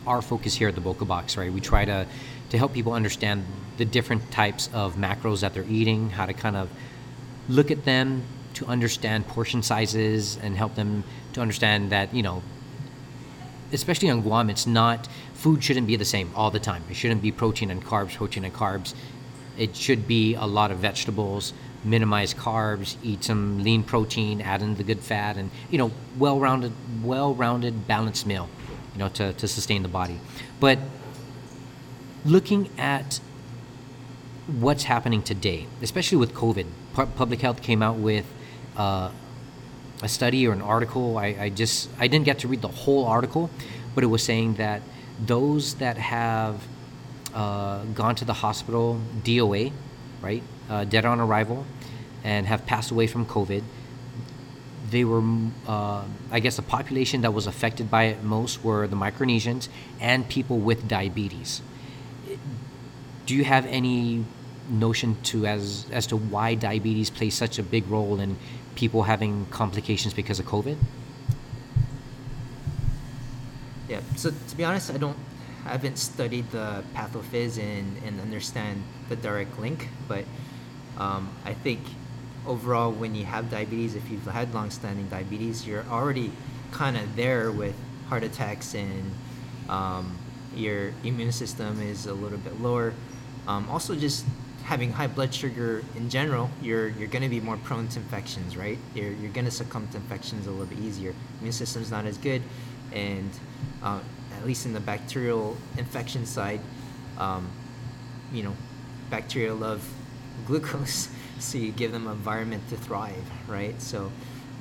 our 0.06 0.22
focus 0.22 0.54
here 0.54 0.68
at 0.68 0.74
the 0.74 0.80
Boca 0.80 1.04
Box, 1.04 1.36
right? 1.36 1.52
We 1.52 1.60
try 1.60 1.84
to 1.84 2.06
to 2.50 2.58
help 2.58 2.72
people 2.72 2.92
understand 2.92 3.44
the 3.78 3.84
different 3.84 4.30
types 4.30 4.68
of 4.72 4.96
macros 4.96 5.40
that 5.40 5.54
they're 5.54 5.64
eating, 5.68 6.10
how 6.10 6.26
to 6.26 6.32
kind 6.32 6.56
of 6.56 6.68
look 7.48 7.70
at 7.70 7.84
them 7.84 8.22
to 8.54 8.66
understand 8.66 9.26
portion 9.28 9.62
sizes 9.62 10.36
and 10.42 10.56
help 10.56 10.74
them 10.74 11.04
to 11.32 11.40
understand 11.40 11.90
that, 11.90 12.12
you 12.12 12.22
know, 12.22 12.42
especially 13.72 14.10
on 14.10 14.20
Guam, 14.20 14.50
it's 14.50 14.66
not 14.66 15.08
food 15.34 15.62
shouldn't 15.62 15.86
be 15.86 15.96
the 15.96 16.04
same 16.04 16.30
all 16.34 16.50
the 16.50 16.58
time. 16.58 16.82
It 16.90 16.96
shouldn't 16.96 17.22
be 17.22 17.30
protein 17.30 17.70
and 17.70 17.82
carbs, 17.82 18.16
protein 18.16 18.44
and 18.44 18.52
carbs. 18.52 18.94
It 19.56 19.76
should 19.76 20.08
be 20.08 20.34
a 20.34 20.44
lot 20.44 20.70
of 20.72 20.78
vegetables, 20.78 21.52
minimize 21.84 22.34
carbs, 22.34 22.96
eat 23.02 23.24
some 23.24 23.62
lean 23.62 23.84
protein, 23.84 24.40
add 24.40 24.60
in 24.60 24.74
the 24.74 24.82
good 24.82 25.00
fat, 25.00 25.36
and 25.36 25.50
you 25.70 25.78
know, 25.78 25.92
well-rounded, 26.18 26.72
well-rounded, 27.02 27.86
balanced 27.86 28.26
meal 28.26 28.48
you 28.92 28.98
know, 28.98 29.09
to, 29.09 29.33
to 29.35 29.48
sustain 29.48 29.83
the 29.83 29.88
body. 29.88 30.18
But 30.59 30.79
looking 32.24 32.70
at 32.79 33.20
what's 34.46 34.85
happening 34.85 35.22
today, 35.22 35.66
especially 35.83 36.18
with 36.18 36.35
COVID, 36.35 36.66
Public 36.94 37.40
Health 37.40 37.62
came 37.62 37.83
out 37.83 37.96
with 37.96 38.26
uh, 38.76 39.11
a 40.03 40.09
study 40.09 40.46
or 40.46 40.53
an 40.53 40.62
article. 40.62 41.18
I, 41.18 41.26
I 41.26 41.48
just 41.50 41.90
I 41.98 42.09
didn't 42.09 42.24
get 42.24 42.40
to 42.40 42.48
read 42.48 42.62
the 42.62 42.68
whole 42.68 43.05
article, 43.05 43.50
but 43.94 44.05
it 44.05 44.09
was 44.09 44.22
saying 44.22 44.55
that 44.55 44.83
those 45.24 45.74
that 45.74 45.98
have 45.98 46.66
uh, 47.35 47.85
gone 47.94 48.14
to 48.16 48.24
the 48.24 48.33
hospital, 48.33 49.00
DOA, 49.22 49.72
right, 50.20 50.42
uh, 50.68 50.85
dead 50.85 51.05
on 51.05 51.20
arrival, 51.20 51.64
and 52.24 52.46
have 52.46 52.66
passed 52.66 52.90
away 52.90 53.07
from 53.07 53.26
COVID, 53.26 53.62
they 54.90 55.05
were, 55.05 55.22
uh, 55.66 56.05
I 56.31 56.40
guess, 56.40 56.57
the 56.57 56.62
population 56.62 57.20
that 57.22 57.33
was 57.33 57.46
affected 57.46 57.90
by 57.90 58.05
it 58.05 58.22
most 58.22 58.64
were 58.64 58.87
the 58.87 58.96
Micronesians 58.96 59.68
and 60.00 60.29
people 60.29 60.59
with 60.59 60.88
diabetes. 60.88 61.62
Do 63.26 63.35
you 63.35 63.44
have 63.44 63.66
any 63.66 64.24
notion 64.68 65.16
to 65.22 65.46
as 65.46 65.87
as 65.90 66.07
to 66.07 66.16
why 66.16 66.55
diabetes 66.55 67.11
plays 67.11 67.35
such 67.35 67.59
a 67.59 67.62
big 67.62 67.87
role 67.88 68.20
in 68.20 68.37
people 68.74 69.05
having 69.05 69.46
complications 69.50 70.14
because 70.14 70.38
of 70.40 70.46
COVID? 70.46 70.76
Yeah. 73.88 74.00
So 74.16 74.31
to 74.31 74.57
be 74.57 74.64
honest, 74.64 74.90
I 74.90 74.98
don't. 74.98 75.16
I 75.66 75.72
haven't 75.72 75.98
studied 75.98 76.50
the 76.50 76.83
pathophys 76.94 77.59
and, 77.59 78.03
and 78.03 78.18
understand 78.18 78.83
the 79.11 79.16
direct 79.16 79.59
link, 79.61 79.88
but 80.09 80.24
um, 80.96 81.29
I 81.44 81.53
think 81.53 81.81
overall, 82.46 82.92
when 82.92 83.14
you 83.14 83.24
have 83.24 83.50
diabetes, 83.50 83.94
if 83.94 84.11
you've 84.11 84.26
had 84.26 84.55
long-standing 84.55 85.09
diabetes, 85.09 85.66
you're 85.66 85.85
already 85.90 86.33
kind 86.72 86.96
of 86.96 87.16
there 87.16 87.50
with 87.53 87.74
heart 88.09 88.22
attacks 88.22 88.74
and 88.74 89.12
um, 89.68 90.16
your 90.55 90.92
immune 91.05 91.33
system 91.33 91.81
is 91.81 92.07
a 92.07 92.14
little 92.14 92.38
bit 92.38 92.61
lower. 92.61 92.92
Um, 93.46 93.68
also, 93.70 93.94
just 93.94 94.24
having 94.64 94.92
high 94.92 95.07
blood 95.07 95.35
sugar 95.35 95.83
in 95.96 96.11
general, 96.11 96.50
you're 96.62 96.88
you're 96.88 97.09
going 97.09 97.22
to 97.22 97.29
be 97.29 97.40
more 97.40 97.57
prone 97.57 97.88
to 97.88 97.98
infections, 97.98 98.57
right? 98.57 98.79
You're 98.94 99.12
you're 99.12 99.33
going 99.33 99.46
to 99.46 99.50
succumb 99.50 99.88
to 99.88 99.96
infections 99.96 100.46
a 100.46 100.50
little 100.50 100.66
bit 100.66 100.79
easier. 100.79 101.14
Immune 101.40 101.53
system's 101.53 101.90
not 101.90 102.05
as 102.05 102.18
good, 102.18 102.42
and 102.92 103.31
uh, 103.83 104.00
at 104.37 104.46
least 104.46 104.66
in 104.66 104.72
the 104.72 104.81
bacterial 104.81 105.57
infection 105.76 106.26
side, 106.26 106.61
um, 107.18 107.48
you 108.33 108.42
know, 108.42 108.55
bacteria 109.11 109.55
love 109.55 109.87
glucose. 110.46 111.09
so 111.40 111.59
you 111.59 111.72
give 111.72 111.92
them 111.92 112.07
an 112.07 112.12
environment 112.12 112.68
to 112.68 112.76
thrive, 112.76 113.24
right? 113.48 113.81
So 113.81 114.12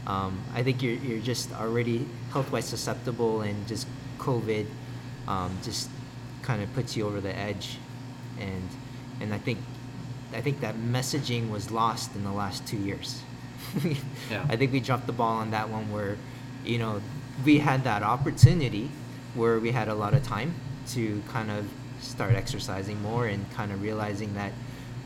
um, 0.08 0.42
I 0.54 0.64
think 0.64 0.82
you're, 0.82 0.96
you're 0.96 1.22
just 1.22 1.52
already 1.54 2.08
health-wise 2.32 2.66
susceptible, 2.66 3.42
and 3.42 3.68
just 3.68 3.88
COVID 4.18 4.66
um, 5.28 5.58
just 5.64 5.90
kind 6.42 6.64
of 6.64 6.74
puts 6.74 6.96
you 6.98 7.06
over 7.06 7.22
the 7.22 7.36
edge, 7.36 7.78
and 8.40 8.68
and 9.22 9.34
I 9.34 9.38
think 9.38 9.60
I 10.34 10.42
think 10.42 10.62
that 10.62 10.76
messaging 10.76 11.50
was 11.50 11.72
lost 11.72 12.16
in 12.16 12.24
the 12.24 12.32
last 12.32 12.66
two 12.68 12.78
years. 12.78 13.22
yeah. 14.30 14.46
I 14.48 14.56
think 14.56 14.72
we 14.72 14.80
dropped 14.80 15.08
the 15.08 15.14
ball 15.14 15.38
on 15.38 15.52
that 15.52 15.70
one 15.70 15.92
where, 15.92 16.18
you 16.64 16.78
know, 16.78 17.02
we 17.46 17.60
had 17.60 17.84
that 17.84 18.04
opportunity 18.04 18.90
where 19.34 19.60
we 19.60 19.72
had 19.72 19.88
a 19.88 19.94
lot 19.94 20.14
of 20.14 20.24
time 20.24 20.54
to 20.90 21.22
kind 21.30 21.52
of 21.52 21.68
start 22.02 22.36
exercising 22.36 23.02
more 23.02 23.28
and 23.28 23.50
kind 23.52 23.72
of 23.72 23.82
realizing 23.82 24.34
that 24.36 24.54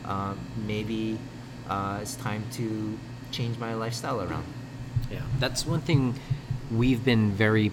uh, 0.05 0.33
maybe 0.65 1.17
uh, 1.69 1.99
it's 2.01 2.15
time 2.15 2.43
to 2.53 2.97
change 3.31 3.57
my 3.57 3.73
lifestyle 3.73 4.21
around. 4.21 4.45
Yeah, 5.11 5.21
that's 5.39 5.65
one 5.65 5.81
thing 5.81 6.15
we've 6.71 7.03
been 7.03 7.31
very 7.31 7.71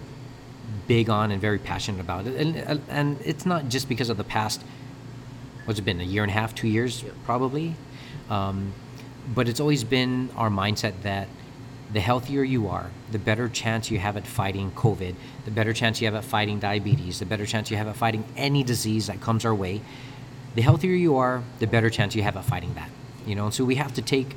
big 0.87 1.09
on 1.09 1.31
and 1.31 1.41
very 1.41 1.59
passionate 1.59 2.01
about, 2.01 2.25
and 2.25 2.81
and 2.89 3.19
it's 3.23 3.45
not 3.45 3.69
just 3.69 3.89
because 3.89 4.09
of 4.09 4.17
the 4.17 4.23
past. 4.23 4.61
What's 5.65 5.79
it 5.79 5.83
been? 5.83 6.01
A 6.01 6.03
year 6.03 6.23
and 6.23 6.31
a 6.31 6.33
half, 6.33 6.55
two 6.55 6.67
years, 6.67 7.03
yep. 7.03 7.13
probably. 7.23 7.75
Um, 8.29 8.73
but 9.35 9.47
it's 9.47 9.59
always 9.59 9.83
been 9.83 10.29
our 10.35 10.49
mindset 10.49 10.93
that 11.03 11.27
the 11.93 11.99
healthier 11.99 12.41
you 12.41 12.67
are, 12.67 12.89
the 13.11 13.19
better 13.19 13.47
chance 13.47 13.91
you 13.91 13.99
have 13.99 14.17
at 14.17 14.25
fighting 14.25 14.71
COVID, 14.71 15.13
the 15.45 15.51
better 15.51 15.73
chance 15.73 16.01
you 16.01 16.07
have 16.07 16.15
at 16.15 16.23
fighting 16.23 16.59
diabetes, 16.59 17.19
the 17.19 17.25
better 17.25 17.45
chance 17.45 17.69
you 17.69 17.77
have 17.77 17.87
at 17.87 17.95
fighting 17.95 18.23
any 18.35 18.63
disease 18.63 19.07
that 19.07 19.21
comes 19.21 19.45
our 19.45 19.53
way. 19.53 19.81
The 20.55 20.61
healthier 20.61 20.95
you 20.95 21.17
are, 21.17 21.43
the 21.59 21.67
better 21.67 21.89
chance 21.89 22.15
you 22.15 22.23
have 22.23 22.35
at 22.35 22.45
fighting 22.45 22.73
that 22.73 22.89
you 23.25 23.35
know 23.35 23.45
and 23.45 23.53
so 23.53 23.63
we 23.63 23.75
have 23.75 23.93
to 23.93 24.01
take 24.01 24.35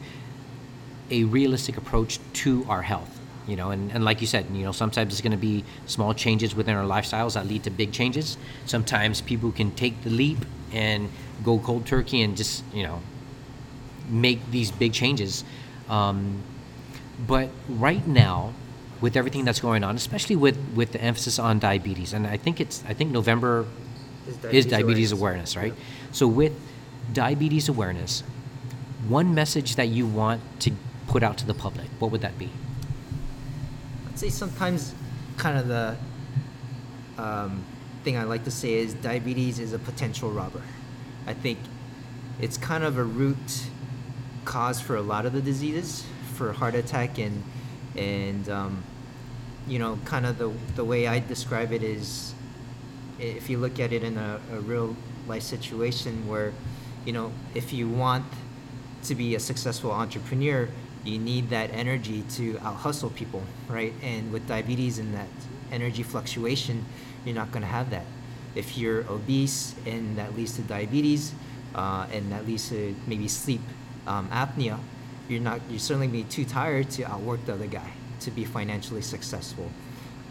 a 1.11 1.25
realistic 1.25 1.77
approach 1.77 2.18
to 2.33 2.64
our 2.68 2.83
health 2.83 3.20
you 3.47 3.57
know 3.57 3.70
and, 3.70 3.92
and 3.92 4.05
like 4.05 4.20
you 4.20 4.27
said 4.27 4.47
you 4.53 4.64
know 4.64 4.73
sometimes 4.73 5.12
it's 5.12 5.20
going 5.20 5.33
to 5.33 5.37
be 5.37 5.64
small 5.87 6.14
changes 6.14 6.55
within 6.55 6.75
our 6.75 6.85
lifestyles 6.85 7.35
that 7.35 7.47
lead 7.47 7.62
to 7.62 7.70
big 7.70 7.92
changes 7.92 8.37
sometimes 8.66 9.20
people 9.20 9.53
can 9.53 9.70
take 9.73 10.03
the 10.03 10.11
leap 10.11 10.38
and 10.73 11.11
go 11.44 11.59
cold 11.59 11.87
turkey 11.87 12.23
and 12.23 12.37
just 12.37 12.64
you 12.73 12.83
know 12.83 13.01
make 14.09 14.51
these 14.51 14.70
big 14.70 14.92
changes 14.92 15.44
um, 15.88 16.42
but 17.27 17.49
right 17.68 18.07
now 18.07 18.53
with 19.01 19.16
everything 19.16 19.44
that's 19.44 19.61
going 19.61 19.85
on 19.85 19.97
especially 19.97 20.37
with 20.37 20.59
with 20.75 20.92
the 20.92 21.01
emphasis 21.01 21.38
on 21.38 21.59
diabetes 21.59 22.12
and 22.12 22.27
i 22.27 22.37
think 22.37 22.61
it's 22.61 22.83
i 22.88 22.94
think 22.94 23.11
november 23.11 23.66
is 24.27 24.37
diabetes, 24.37 24.64
is 24.64 24.70
diabetes 24.70 25.12
awareness. 25.12 25.55
awareness, 25.55 25.57
right 25.57 25.85
yeah. 25.87 26.12
so 26.12 26.27
with 26.27 26.53
diabetes 27.12 27.68
awareness 27.68 28.23
one 29.09 29.35
message 29.35 29.77
that 29.77 29.88
you 29.88 30.07
want 30.07 30.40
to 30.61 30.73
put 31.07 31.23
out 31.23 31.38
to 31.38 31.47
the 31.47 31.55
public, 31.55 31.88
what 31.99 32.11
would 32.11 32.21
that 32.23 32.38
be? 32.38 32.51
I'd 34.09 34.19
say 34.19 34.29
sometimes 34.29 34.95
kind 35.37 35.59
of 35.59 35.69
the 35.69 35.97
um, 37.19 37.64
thing 38.05 38.17
I 38.17 38.25
like 38.25 38.45
to 38.45 38.51
say 38.51 38.75
is 38.75 38.95
diabetes 38.95 39.59
is 39.59 39.73
a 39.73 39.79
potential 39.79 40.31
robber. 40.31 40.62
I 41.27 41.35
think 41.35 41.59
it's 42.40 42.57
kind 42.57 42.85
of 42.85 42.99
a 42.99 43.05
root 43.05 43.67
cause 44.45 44.81
for 44.81 44.97
a 44.97 45.03
lot 45.03 45.27
of 45.27 45.33
the 45.33 45.40
diseases, 45.40 46.05
for 46.35 46.53
heart 46.53 46.75
attack 46.75 47.19
and 47.19 47.43
and 47.97 48.49
um, 48.49 48.83
you 49.67 49.79
know, 49.79 49.99
kind 50.05 50.27
of 50.27 50.38
the 50.38 50.53
the 50.75 50.85
way 50.85 51.07
I 51.07 51.21
describe 51.21 51.73
it 51.73 51.83
is, 51.83 52.35
if 53.19 53.49
you 53.49 53.59
look 53.59 53.81
at 53.81 53.93
it 53.93 54.03
in 54.03 54.19
a, 54.19 54.40
a 54.53 54.61
real 54.61 54.97
life 55.27 55.43
situation 55.43 56.29
where, 56.29 56.53
you 57.05 57.12
know, 57.12 57.33
if 57.55 57.73
you 57.73 57.88
want 57.88 58.27
to 59.05 59.14
be 59.14 59.35
a 59.35 59.40
successful 59.40 59.93
entrepreneur, 59.93 60.69
you 61.05 61.19
need 61.19 61.51
that 61.51 61.71
energy 61.73 62.23
to 62.31 62.59
out 62.61 62.77
hustle 62.77 63.11
people, 63.11 63.43
right? 63.69 63.93
And 64.03 64.33
with 64.33 64.47
diabetes 64.49 64.99
and 64.99 65.14
that 65.14 65.29
energy 65.71 66.03
fluctuation, 66.03 66.85
you're 67.25 67.35
not 67.35 67.51
going 67.53 67.62
to 67.62 67.69
have 67.69 67.90
that. 67.90 68.07
If 68.55 68.79
you're 68.79 69.01
obese 69.11 69.75
and 69.87 70.17
that 70.17 70.37
leads 70.37 70.57
to 70.57 70.62
diabetes, 70.62 71.33
uh, 71.75 72.07
and 72.12 72.31
that 72.33 72.47
leads 72.47 72.69
to 72.69 72.95
maybe 73.07 73.29
sleep 73.29 73.61
um, 74.07 74.29
apnea, 74.31 74.79
you're 75.29 75.40
not 75.40 75.61
you're 75.69 75.79
certainly 75.79 76.07
be 76.07 76.23
too 76.25 76.45
tired 76.45 76.90
to 76.90 77.03
outwork 77.05 77.45
the 77.47 77.55
other 77.55 77.67
guy 77.67 77.90
to 78.21 78.31
be 78.31 78.45
financially 78.45 79.03
successful. 79.03 79.71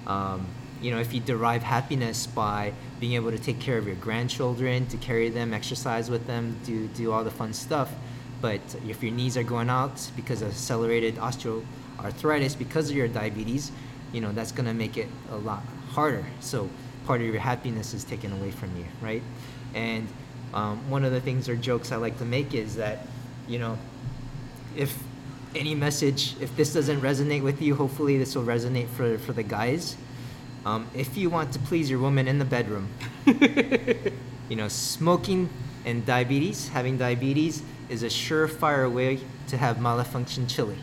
Um, 0.08 0.48
you 0.82 0.92
know, 0.92 1.00
if 1.00 1.14
you 1.14 1.20
derive 1.20 1.64
happiness 1.64 2.28
by 2.28 2.74
being 3.00 3.14
able 3.14 3.32
to 3.32 3.40
take 3.40 3.60
care 3.60 3.78
of 3.78 3.88
your 3.88 3.96
grandchildren, 3.96 4.86
to 4.88 4.98
carry 4.98 5.30
them, 5.30 5.54
exercise 5.54 6.10
with 6.10 6.28
them, 6.28 6.60
do 6.66 6.88
do 6.90 7.12
all 7.12 7.24
the 7.24 7.32
fun 7.32 7.54
stuff, 7.54 7.92
but 8.44 8.60
if 8.90 9.02
your 9.02 9.14
knees 9.14 9.38
are 9.38 9.44
going 9.44 9.70
out 9.70 10.12
because 10.18 10.42
of 10.42 10.50
accelerated 10.50 11.16
osteoarthritis 11.16 12.60
because 12.60 12.90
of 12.90 12.96
your 12.98 13.08
diabetes, 13.08 13.72
you 14.12 14.20
know 14.20 14.34
that's 14.34 14.52
going 14.52 14.66
to 14.66 14.74
make 14.74 14.98
it 14.98 15.08
a 15.32 15.38
lot 15.38 15.64
harder. 15.92 16.26
So 16.42 16.70
part 17.08 17.22
of 17.22 17.28
your 17.28 17.40
happiness 17.40 17.94
is 17.94 18.04
taken 18.04 18.34
away 18.34 18.52
from 18.52 18.76
you, 18.76 18.84
right? 19.00 19.24
And 19.74 20.10
um, 20.54 20.90
one 20.90 21.06
of 21.06 21.14
the 21.14 21.22
things 21.22 21.48
or 21.48 21.56
jokes 21.56 21.94
I 21.94 21.96
like 21.96 22.18
to 22.18 22.26
make 22.26 22.54
is 22.54 22.76
that, 22.76 23.08
you 23.48 23.60
know, 23.60 23.78
if 24.76 24.94
any 25.56 25.74
message, 25.74 26.36
if 26.42 26.54
this 26.58 26.74
doesn't 26.74 27.00
resonate 27.00 27.44
with 27.44 27.62
you, 27.62 27.76
hopefully 27.76 28.18
this 28.18 28.36
will 28.36 28.44
resonate 28.44 28.90
for, 28.90 29.18
for 29.20 29.32
the 29.32 29.44
guys. 29.44 29.96
Um, 30.66 30.90
if 30.94 31.16
you 31.16 31.30
want 31.30 31.54
to 31.54 31.60
please 31.60 31.90
your 31.90 32.00
woman 32.00 32.28
in 32.28 32.40
the 32.40 32.46
bedroom, 32.46 32.90
you 33.26 34.58
know, 34.58 34.68
smoking 34.68 35.50
and 35.86 36.06
diabetes, 36.06 36.70
having 36.70 36.98
diabetes, 36.98 37.64
is 37.90 38.04
a 38.04 38.08
surefire 38.08 38.92
way 38.92 39.20
to 39.48 39.58
have 39.58 39.82
malfunction 39.82 40.48
chili. 40.48 40.78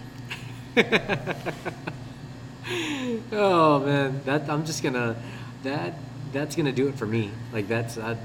oh 3.32 3.80
man, 3.80 4.20
that 4.24 4.48
I'm 4.48 4.64
just 4.64 4.82
gonna 4.82 5.16
that 5.62 5.94
that's 6.32 6.56
gonna 6.56 6.72
do 6.72 6.88
it 6.88 6.94
for 6.96 7.06
me. 7.06 7.30
Like 7.52 7.68
that's 7.68 7.96
uh, 7.96 8.16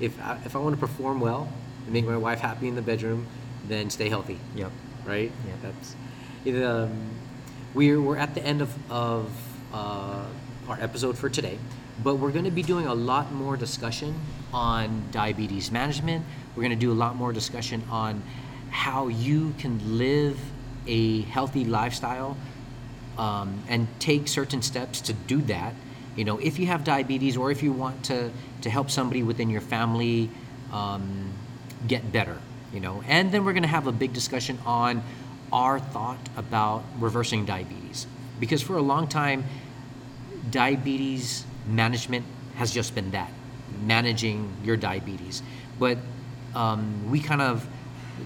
if 0.00 0.20
I, 0.20 0.38
if 0.44 0.54
I 0.54 0.58
want 0.58 0.74
to 0.74 0.80
perform 0.80 1.20
well 1.20 1.48
and 1.84 1.92
make 1.92 2.04
my 2.04 2.16
wife 2.16 2.40
happy 2.40 2.68
in 2.68 2.74
the 2.74 2.82
bedroom, 2.82 3.26
then 3.66 3.90
stay 3.90 4.08
healthy. 4.08 4.38
Yep. 4.54 4.72
Right. 5.04 5.32
Yeah. 5.46 5.54
That's 5.62 5.96
it, 6.44 6.62
um, 6.62 6.90
we're 7.74 8.00
we're 8.00 8.16
at 8.16 8.34
the 8.34 8.44
end 8.44 8.62
of 8.62 8.90
of 8.90 9.30
uh, 9.72 10.24
our 10.68 10.78
episode 10.80 11.16
for 11.16 11.28
today, 11.28 11.58
but 12.02 12.16
we're 12.16 12.30
going 12.30 12.44
to 12.44 12.50
be 12.50 12.62
doing 12.62 12.86
a 12.86 12.94
lot 12.94 13.32
more 13.32 13.56
discussion 13.56 14.14
on 14.52 15.04
diabetes 15.10 15.70
management. 15.70 16.24
We're 16.54 16.62
going 16.62 16.70
to 16.70 16.76
do 16.76 16.92
a 16.92 16.94
lot 16.94 17.16
more 17.16 17.32
discussion 17.32 17.82
on 17.90 18.22
how 18.70 19.08
you 19.08 19.54
can 19.58 19.98
live 19.98 20.38
a 20.86 21.22
healthy 21.22 21.64
lifestyle 21.64 22.36
um, 23.16 23.62
and 23.68 23.88
take 23.98 24.28
certain 24.28 24.62
steps 24.62 25.00
to 25.02 25.12
do 25.12 25.40
that. 25.42 25.74
You 26.16 26.24
know, 26.24 26.38
if 26.38 26.58
you 26.58 26.66
have 26.66 26.84
diabetes 26.84 27.36
or 27.36 27.50
if 27.50 27.62
you 27.62 27.72
want 27.72 28.04
to 28.06 28.30
to 28.62 28.70
help 28.70 28.90
somebody 28.90 29.22
within 29.22 29.50
your 29.50 29.60
family 29.60 30.30
um, 30.72 31.32
get 31.86 32.10
better, 32.10 32.38
you 32.72 32.80
know, 32.80 33.02
and 33.06 33.30
then 33.30 33.44
we're 33.44 33.52
going 33.52 33.62
to 33.62 33.68
have 33.68 33.86
a 33.86 33.92
big 33.92 34.12
discussion 34.12 34.58
on 34.66 35.02
our 35.52 35.78
thought 35.78 36.18
about 36.36 36.82
reversing 36.98 37.46
diabetes 37.46 38.06
because 38.40 38.62
for 38.62 38.76
a 38.76 38.82
long 38.82 39.06
time, 39.08 39.44
diabetes 40.50 41.44
management 41.68 42.24
has 42.56 42.72
just 42.72 42.94
been 42.94 43.10
that 43.12 43.30
managing 43.84 44.50
your 44.64 44.76
diabetes, 44.76 45.42
but 45.78 45.98
um, 46.54 47.10
we 47.10 47.20
kind 47.20 47.42
of 47.42 47.66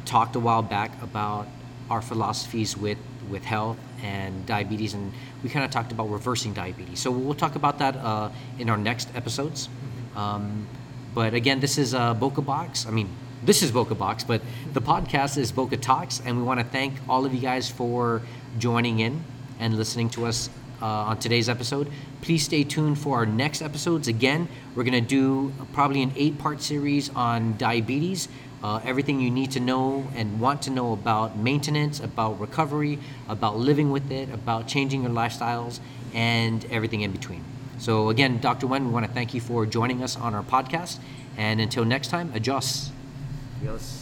talked 0.05 0.37
a 0.37 0.41
while 0.41 0.63
back 0.63 0.91
about 1.03 1.47
our 1.91 2.01
philosophies 2.01 2.77
with 2.77 2.99
with 3.31 3.45
health 3.45 3.79
and 4.03 4.45
diabetes, 4.47 4.95
and 4.95 5.13
we 5.43 5.49
kind 5.49 5.65
of 5.65 5.71
talked 5.71 5.93
about 5.93 6.11
reversing 6.11 6.53
diabetes. 6.53 7.01
So 7.01 7.11
we'll 7.11 7.35
talk 7.35 7.55
about 7.55 7.79
that 7.79 7.97
uh, 7.97 8.31
in 8.59 8.69
our 8.69 8.77
next 8.77 9.09
episodes. 9.15 9.69
Um, 10.17 10.67
but 11.15 11.35
again, 11.35 11.61
this 11.61 11.79
is 11.79 11.95
uh, 11.95 12.15
Boca 12.15 12.43
Box. 12.43 12.87
I 12.87 12.91
mean, 12.91 13.09
this 13.45 13.63
is 13.63 13.71
Boca 13.71 13.95
Box, 13.95 14.25
but 14.25 14.43
the 14.73 14.81
podcast 14.81 15.37
is 15.37 15.53
Boca 15.53 15.77
Talks, 15.77 16.21
and 16.25 16.37
we 16.37 16.43
want 16.43 16.61
to 16.61 16.67
thank 16.67 16.95
all 17.09 17.25
of 17.25 17.35
you 17.35 17.41
guys 17.41 17.71
for 17.71 18.23
joining 18.59 19.01
in 19.01 19.23
and 19.61 19.77
listening 19.77 20.11
to 20.11 20.27
us 20.27 20.51
uh, 20.83 21.11
on 21.11 21.19
today's 21.19 21.49
episode. 21.49 21.89
Please 22.21 22.45
stay 22.45 22.65
tuned 22.65 22.99
for 22.99 23.17
our 23.19 23.27
next 23.27 23.63
episodes. 23.63 24.09
Again, 24.09 24.49
we're 24.75 24.85
going 24.85 24.93
to 24.93 25.01
do 25.01 25.53
probably 25.73 26.03
an 26.03 26.13
eight 26.17 26.39
part 26.39 26.61
series 26.61 27.09
on 27.11 27.57
diabetes. 27.57 28.29
Uh, 28.63 28.81
everything 28.85 29.21
you 29.21 29.31
need 29.31 29.51
to 29.53 29.61
know 29.61 30.07
and 30.15 30.41
want 30.41 30.63
to 30.63 30.71
know 30.71 30.93
about 30.93 31.37
maintenance, 31.37 31.99
about 32.01 32.39
recovery, 32.39 32.99
about 33.29 33.57
living 33.57 33.91
with 33.91 34.11
it, 34.11 34.29
about 34.31 34.69
changing 34.69 35.03
your 35.03 35.11
lifestyles, 35.11 35.81
and 36.15 36.65
everything 36.67 37.01
in 37.01 37.11
between. 37.11 37.43
So, 37.79 38.11
again, 38.11 38.39
Dr. 38.41 38.69
Wen, 38.69 38.87
we 38.87 38.93
want 38.93 39.07
to 39.07 39.13
thank 39.13 39.35
you 39.35 39.41
for 39.41 39.67
joining 39.67 40.03
us 40.03 40.17
on 40.17 40.35
our 40.35 40.45
podcast. 40.45 40.99
And 41.37 41.61
until 41.61 41.85
next 41.85 42.09
time, 42.09 42.31
adjust. 42.35 42.93
Yes. 43.65 44.02